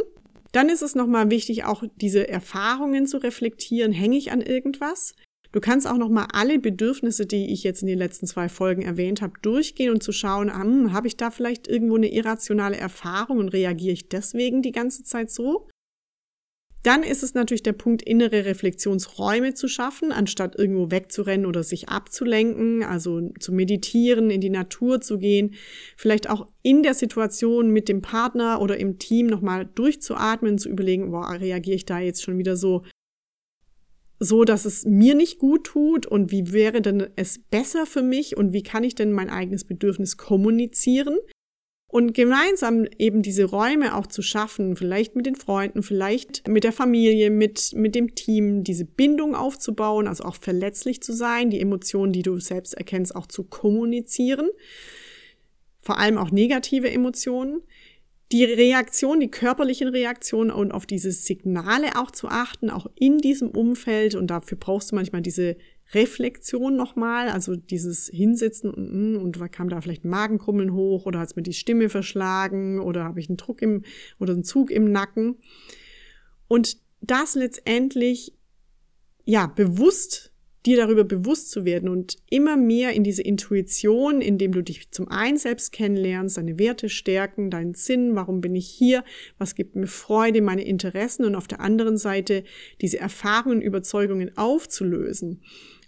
Dann 0.53 0.69
ist 0.69 0.81
es 0.81 0.95
nochmal 0.95 1.29
wichtig, 1.29 1.65
auch 1.65 1.83
diese 1.95 2.27
Erfahrungen 2.27 3.07
zu 3.07 3.17
reflektieren. 3.17 3.91
Hänge 3.91 4.17
ich 4.17 4.31
an 4.31 4.41
irgendwas? 4.41 5.15
Du 5.51 5.59
kannst 5.59 5.87
auch 5.87 5.97
nochmal 5.97 6.27
alle 6.33 6.57
Bedürfnisse, 6.57 7.27
die 7.27 7.53
ich 7.53 7.63
jetzt 7.63 7.83
in 7.83 7.87
den 7.87 7.99
letzten 7.99 8.25
zwei 8.25 8.49
Folgen 8.49 8.81
erwähnt 8.81 9.21
habe, 9.21 9.33
durchgehen 9.43 9.91
und 9.91 10.01
zu 10.01 10.11
schauen, 10.11 10.51
hm, 10.51 10.93
habe 10.93 11.07
ich 11.07 11.15
da 11.15 11.29
vielleicht 11.29 11.67
irgendwo 11.67 11.95
eine 11.95 12.11
irrationale 12.11 12.75
Erfahrung 12.75 13.37
und 13.37 13.49
reagiere 13.49 13.93
ich 13.93 14.09
deswegen 14.09 14.63
die 14.63 14.71
ganze 14.71 15.03
Zeit 15.03 15.29
so? 15.29 15.67
Dann 16.83 17.01
ist 17.01 17.23
es 17.23 17.33
natürlich 17.33 17.63
der 17.63 17.71
Punkt, 17.71 18.01
innere 18.01 18.43
Reflexionsräume 18.43 19.53
zu 19.53 19.69
schaffen, 19.69 20.11
anstatt 20.11 20.57
irgendwo 20.59 20.91
wegzurennen 20.91 21.45
oder 21.45 21.63
sich 21.63 21.87
abzulenken, 21.87 22.83
also 22.83 23.31
zu 23.39 23.53
meditieren, 23.53 24.29
in 24.29 24.41
die 24.41 24.49
Natur 24.49 24.99
zu 24.99 25.17
gehen, 25.17 25.55
vielleicht 25.95 26.29
auch 26.29 26.49
in 26.61 26.83
der 26.83 26.93
Situation 26.93 27.69
mit 27.69 27.87
dem 27.87 28.01
Partner 28.01 28.61
oder 28.61 28.77
im 28.77 28.99
Team 28.99 29.27
nochmal 29.27 29.65
durchzuatmen, 29.65 30.57
zu 30.57 30.67
überlegen, 30.67 31.11
boah, 31.11 31.31
reagiere 31.31 31.77
ich 31.77 31.85
da 31.85 31.99
jetzt 31.99 32.21
schon 32.21 32.37
wieder 32.37 32.57
so, 32.57 32.83
so, 34.19 34.43
dass 34.43 34.65
es 34.65 34.85
mir 34.85 35.15
nicht 35.15 35.39
gut 35.39 35.65
tut? 35.65 36.05
Und 36.05 36.31
wie 36.31 36.51
wäre 36.51 36.81
denn 36.81 37.07
es 37.15 37.39
besser 37.39 37.85
für 37.85 38.03
mich? 38.03 38.35
Und 38.35 38.51
wie 38.51 38.63
kann 38.63 38.83
ich 38.83 38.95
denn 38.95 39.13
mein 39.13 39.29
eigenes 39.29 39.63
Bedürfnis 39.63 40.17
kommunizieren? 40.17 41.17
Und 41.93 42.15
gemeinsam 42.15 42.87
eben 42.97 43.21
diese 43.21 43.43
Räume 43.43 43.95
auch 43.95 44.07
zu 44.07 44.23
schaffen, 44.23 44.75
vielleicht 44.75 45.15
mit 45.15 45.27
den 45.27 45.35
Freunden, 45.35 45.83
vielleicht 45.83 46.47
mit 46.47 46.63
der 46.63 46.71
Familie, 46.71 47.29
mit, 47.29 47.71
mit 47.75 47.93
dem 47.93 48.15
Team, 48.15 48.63
diese 48.63 48.83
Bindung 48.83 49.35
aufzubauen, 49.35 50.07
also 50.07 50.23
auch 50.23 50.37
verletzlich 50.37 51.03
zu 51.03 51.13
sein, 51.13 51.51
die 51.51 51.61
Emotionen, 51.61 52.11
die 52.11 52.23
du 52.23 52.39
selbst 52.39 52.73
erkennst, 52.73 53.15
auch 53.15 53.27
zu 53.27 53.43
kommunizieren. 53.43 54.49
Vor 55.81 55.99
allem 55.99 56.17
auch 56.17 56.31
negative 56.31 56.89
Emotionen. 56.89 57.61
die 58.31 58.43
Reaktion, 58.43 59.19
die 59.19 59.29
körperlichen 59.29 59.89
Reaktionen 59.89 60.49
und 60.49 60.71
auf 60.71 60.87
diese 60.87 61.11
Signale 61.11 61.95
auch 61.95 62.09
zu 62.09 62.27
achten, 62.27 62.71
auch 62.71 62.87
in 62.95 63.19
diesem 63.19 63.49
Umfeld. 63.49 64.15
Und 64.15 64.27
dafür 64.27 64.57
brauchst 64.57 64.91
du 64.91 64.95
manchmal 64.95 65.21
diese 65.21 65.57
Reflexion 65.93 66.75
nochmal, 66.75 67.29
also 67.29 67.55
dieses 67.55 68.07
Hinsitzen 68.07 68.71
und, 68.71 69.15
und 69.15 69.51
kam 69.51 69.69
da 69.69 69.81
vielleicht 69.81 70.05
Magenkrummeln 70.05 70.73
hoch 70.73 71.05
oder 71.05 71.19
hat 71.19 71.29
es 71.29 71.35
mir 71.35 71.43
die 71.43 71.53
Stimme 71.53 71.89
verschlagen 71.89 72.79
oder 72.79 73.03
habe 73.03 73.19
ich 73.19 73.29
einen 73.29 73.37
Druck 73.37 73.61
im 73.61 73.83
oder 74.19 74.33
einen 74.33 74.43
Zug 74.43 74.71
im 74.71 74.91
Nacken. 74.91 75.37
Und 76.47 76.77
das 77.01 77.35
letztendlich 77.35 78.33
ja 79.25 79.47
bewusst 79.47 80.32
dir 80.65 80.77
darüber 80.77 81.03
bewusst 81.03 81.51
zu 81.51 81.65
werden 81.65 81.89
und 81.89 82.17
immer 82.29 82.55
mehr 82.55 82.93
in 82.93 83.03
diese 83.03 83.21
Intuition, 83.21 84.21
indem 84.21 84.53
du 84.53 84.61
dich 84.61 84.91
zum 84.91 85.09
einen 85.09 85.37
selbst 85.37 85.71
kennenlernst, 85.71 86.37
deine 86.37 86.57
Werte 86.57 86.89
stärken, 86.89 87.49
deinen 87.49 87.73
Sinn, 87.73 88.15
warum 88.15 88.41
bin 88.41 88.55
ich 88.55 88.67
hier, 88.67 89.03
was 89.37 89.55
gibt 89.55 89.75
mir 89.75 89.87
Freude, 89.87 90.41
meine 90.41 90.63
Interessen 90.63 91.25
und 91.25 91.35
auf 91.35 91.47
der 91.47 91.59
anderen 91.59 91.97
Seite 91.97 92.43
diese 92.81 92.99
Erfahrungen, 92.99 93.61
Überzeugungen 93.61 94.37
aufzulösen 94.37 95.41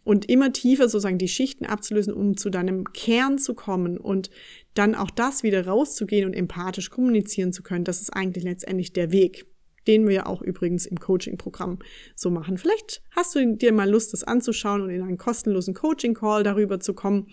und 0.04 0.30
immer 0.30 0.54
tiefer 0.54 0.88
sozusagen 0.90 1.18
die 1.18 1.28
Schichten 1.28 1.66
abzulösen, 1.66 2.14
um 2.14 2.38
zu 2.38 2.50
deinem 2.50 2.86
Kern 2.94 3.38
zu 3.38 3.56
kommen 3.56 3.98
und 3.98 4.30
dann 4.74 4.94
auch 4.94 5.10
das 5.10 5.44
wieder 5.44 5.66
rauszugehen 5.66 6.26
und 6.26 6.34
empathisch 6.34 6.90
kommunizieren 6.90 7.54
zu 7.54 7.64
können, 7.64 7.86
das 7.86 8.02
ist 8.02 8.12
eigentlich 8.12 8.44
letztendlich 8.44 8.94
der 8.94 9.12
Weg, 9.12 9.46
den 9.88 10.08
wir 10.08 10.28
auch 10.28 10.42
übrigens 10.42 10.86
im 10.86 11.00
Coaching-Programm 11.00 11.80
so 12.16 12.30
machen. 12.30 12.58
Vielleicht 12.58 13.02
hast 13.12 13.36
du 13.36 13.56
dir 13.56 13.74
mal 13.74 13.90
Lust, 13.90 14.14
das 14.14 14.24
anzuschauen 14.24 14.82
und 14.82 14.90
in 14.90 15.02
einen 15.02 15.18
kostenlosen 15.18 15.74
Coaching-Call 15.74 16.44
darüber 16.44 16.80
zu 16.80 16.94
kommen. 16.94 17.28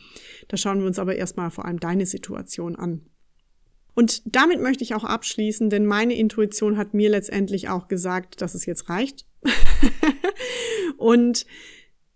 Da 0.49 0.57
schauen 0.57 0.81
wir 0.81 0.87
uns 0.87 0.99
aber 0.99 1.17
erstmal 1.17 1.51
vor 1.51 1.65
allem 1.65 1.81
deine 1.81 2.07
Situation 2.07 2.77
an. 2.77 3.03
Und 3.95 4.23
damit 4.25 4.61
möchte 4.61 4.85
ich 4.85 4.95
auch 4.95 5.05
abschließen, 5.05 5.69
denn 5.69 5.85
meine 5.85 6.15
Intuition 6.15 6.79
hat 6.79 6.95
mir 6.95 7.11
letztendlich 7.11 7.69
auch 7.69 7.88
gesagt, 7.88 8.41
dass 8.41 8.55
es 8.55 8.65
jetzt 8.65 8.88
reicht. 8.88 9.27
und 10.97 11.45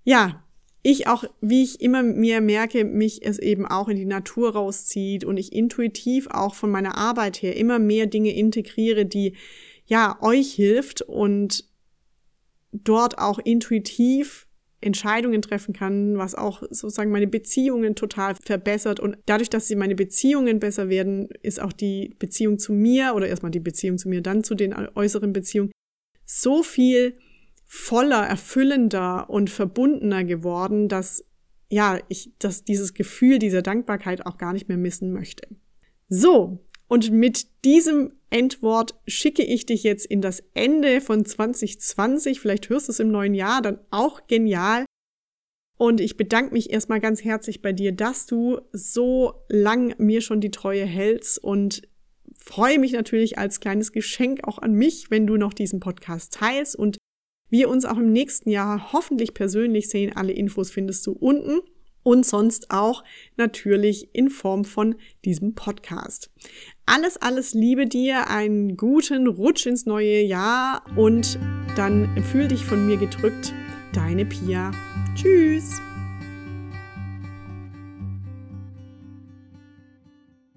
ja, 0.04 0.42
ich 0.88 1.08
auch, 1.08 1.24
wie 1.40 1.64
ich 1.64 1.80
immer 1.80 2.04
mehr 2.04 2.40
merke, 2.40 2.84
mich 2.84 3.26
es 3.26 3.40
eben 3.40 3.66
auch 3.66 3.88
in 3.88 3.96
die 3.96 4.04
Natur 4.04 4.52
rauszieht 4.52 5.24
und 5.24 5.36
ich 5.36 5.52
intuitiv 5.52 6.28
auch 6.28 6.54
von 6.54 6.70
meiner 6.70 6.96
Arbeit 6.96 7.42
her 7.42 7.56
immer 7.56 7.80
mehr 7.80 8.06
Dinge 8.06 8.32
integriere, 8.32 9.04
die 9.04 9.34
ja 9.86 10.18
euch 10.20 10.52
hilft 10.52 11.02
und 11.02 11.64
dort 12.72 13.18
auch 13.18 13.38
intuitiv 13.38 14.46
Entscheidungen 14.80 15.42
treffen 15.42 15.74
kann, 15.74 16.18
was 16.18 16.34
auch 16.34 16.62
sozusagen 16.62 17.10
meine 17.10 17.26
Beziehungen 17.26 17.94
total 17.94 18.34
verbessert. 18.34 19.00
Und 19.00 19.16
dadurch, 19.26 19.50
dass 19.50 19.66
sie 19.66 19.76
meine 19.76 19.94
Beziehungen 19.94 20.60
besser 20.60 20.88
werden, 20.88 21.28
ist 21.42 21.60
auch 21.60 21.72
die 21.72 22.14
Beziehung 22.18 22.58
zu 22.58 22.72
mir 22.72 23.14
oder 23.14 23.26
erstmal 23.26 23.50
die 23.50 23.60
Beziehung 23.60 23.98
zu 23.98 24.08
mir, 24.08 24.20
dann 24.20 24.44
zu 24.44 24.54
den 24.54 24.74
äußeren 24.74 25.32
Beziehungen 25.32 25.72
so 26.24 26.62
viel 26.62 27.16
voller, 27.64 28.26
erfüllender 28.26 29.30
und 29.30 29.50
verbundener 29.50 30.24
geworden, 30.24 30.88
dass 30.88 31.24
ja, 31.68 31.98
ich 32.08 32.32
dass 32.38 32.62
dieses 32.62 32.94
Gefühl 32.94 33.38
dieser 33.40 33.62
Dankbarkeit 33.62 34.24
auch 34.24 34.38
gar 34.38 34.52
nicht 34.52 34.68
mehr 34.68 34.76
missen 34.76 35.12
möchte. 35.12 35.48
So, 36.08 36.64
und 36.86 37.10
mit 37.10 37.64
diesem 37.64 38.12
Endwort 38.30 38.94
schicke 39.06 39.42
ich 39.42 39.66
dich 39.66 39.82
jetzt 39.82 40.06
in 40.06 40.20
das 40.20 40.42
Ende 40.54 41.00
von 41.00 41.24
2020. 41.24 42.40
Vielleicht 42.40 42.68
hörst 42.68 42.88
du 42.88 42.92
es 42.92 43.00
im 43.00 43.10
neuen 43.10 43.34
Jahr 43.34 43.62
dann 43.62 43.78
auch 43.90 44.26
genial. 44.26 44.84
Und 45.78 46.00
ich 46.00 46.16
bedanke 46.16 46.52
mich 46.52 46.70
erstmal 46.70 47.00
ganz 47.00 47.22
herzlich 47.22 47.60
bei 47.62 47.72
dir, 47.72 47.92
dass 47.92 48.26
du 48.26 48.60
so 48.72 49.34
lang 49.48 49.94
mir 49.98 50.22
schon 50.22 50.40
die 50.40 50.50
Treue 50.50 50.86
hältst 50.86 51.42
und 51.42 51.82
freue 52.34 52.78
mich 52.78 52.92
natürlich 52.92 53.38
als 53.38 53.60
kleines 53.60 53.92
Geschenk 53.92 54.44
auch 54.44 54.58
an 54.58 54.72
mich, 54.72 55.10
wenn 55.10 55.26
du 55.26 55.36
noch 55.36 55.52
diesen 55.52 55.80
Podcast 55.80 56.32
teilst 56.32 56.76
und 56.76 56.96
wir 57.48 57.68
uns 57.68 57.84
auch 57.84 57.98
im 57.98 58.12
nächsten 58.12 58.50
Jahr 58.50 58.92
hoffentlich 58.92 59.34
persönlich 59.34 59.88
sehen. 59.88 60.16
Alle 60.16 60.32
Infos 60.32 60.70
findest 60.70 61.06
du 61.06 61.12
unten 61.12 61.60
und 62.06 62.24
sonst 62.24 62.70
auch 62.70 63.02
natürlich 63.36 64.14
in 64.14 64.30
Form 64.30 64.64
von 64.64 64.94
diesem 65.24 65.56
Podcast. 65.56 66.30
Alles, 66.86 67.16
alles 67.16 67.52
Liebe 67.52 67.88
dir, 67.88 68.30
einen 68.30 68.76
guten 68.76 69.26
Rutsch 69.26 69.66
ins 69.66 69.86
neue 69.86 70.20
Jahr 70.22 70.84
und 70.94 71.36
dann 71.74 72.08
fühl 72.22 72.46
dich 72.46 72.64
von 72.64 72.86
mir 72.86 72.96
gedrückt. 72.96 73.52
Deine 73.92 74.24
Pia. 74.24 74.70
Tschüss. 75.16 75.80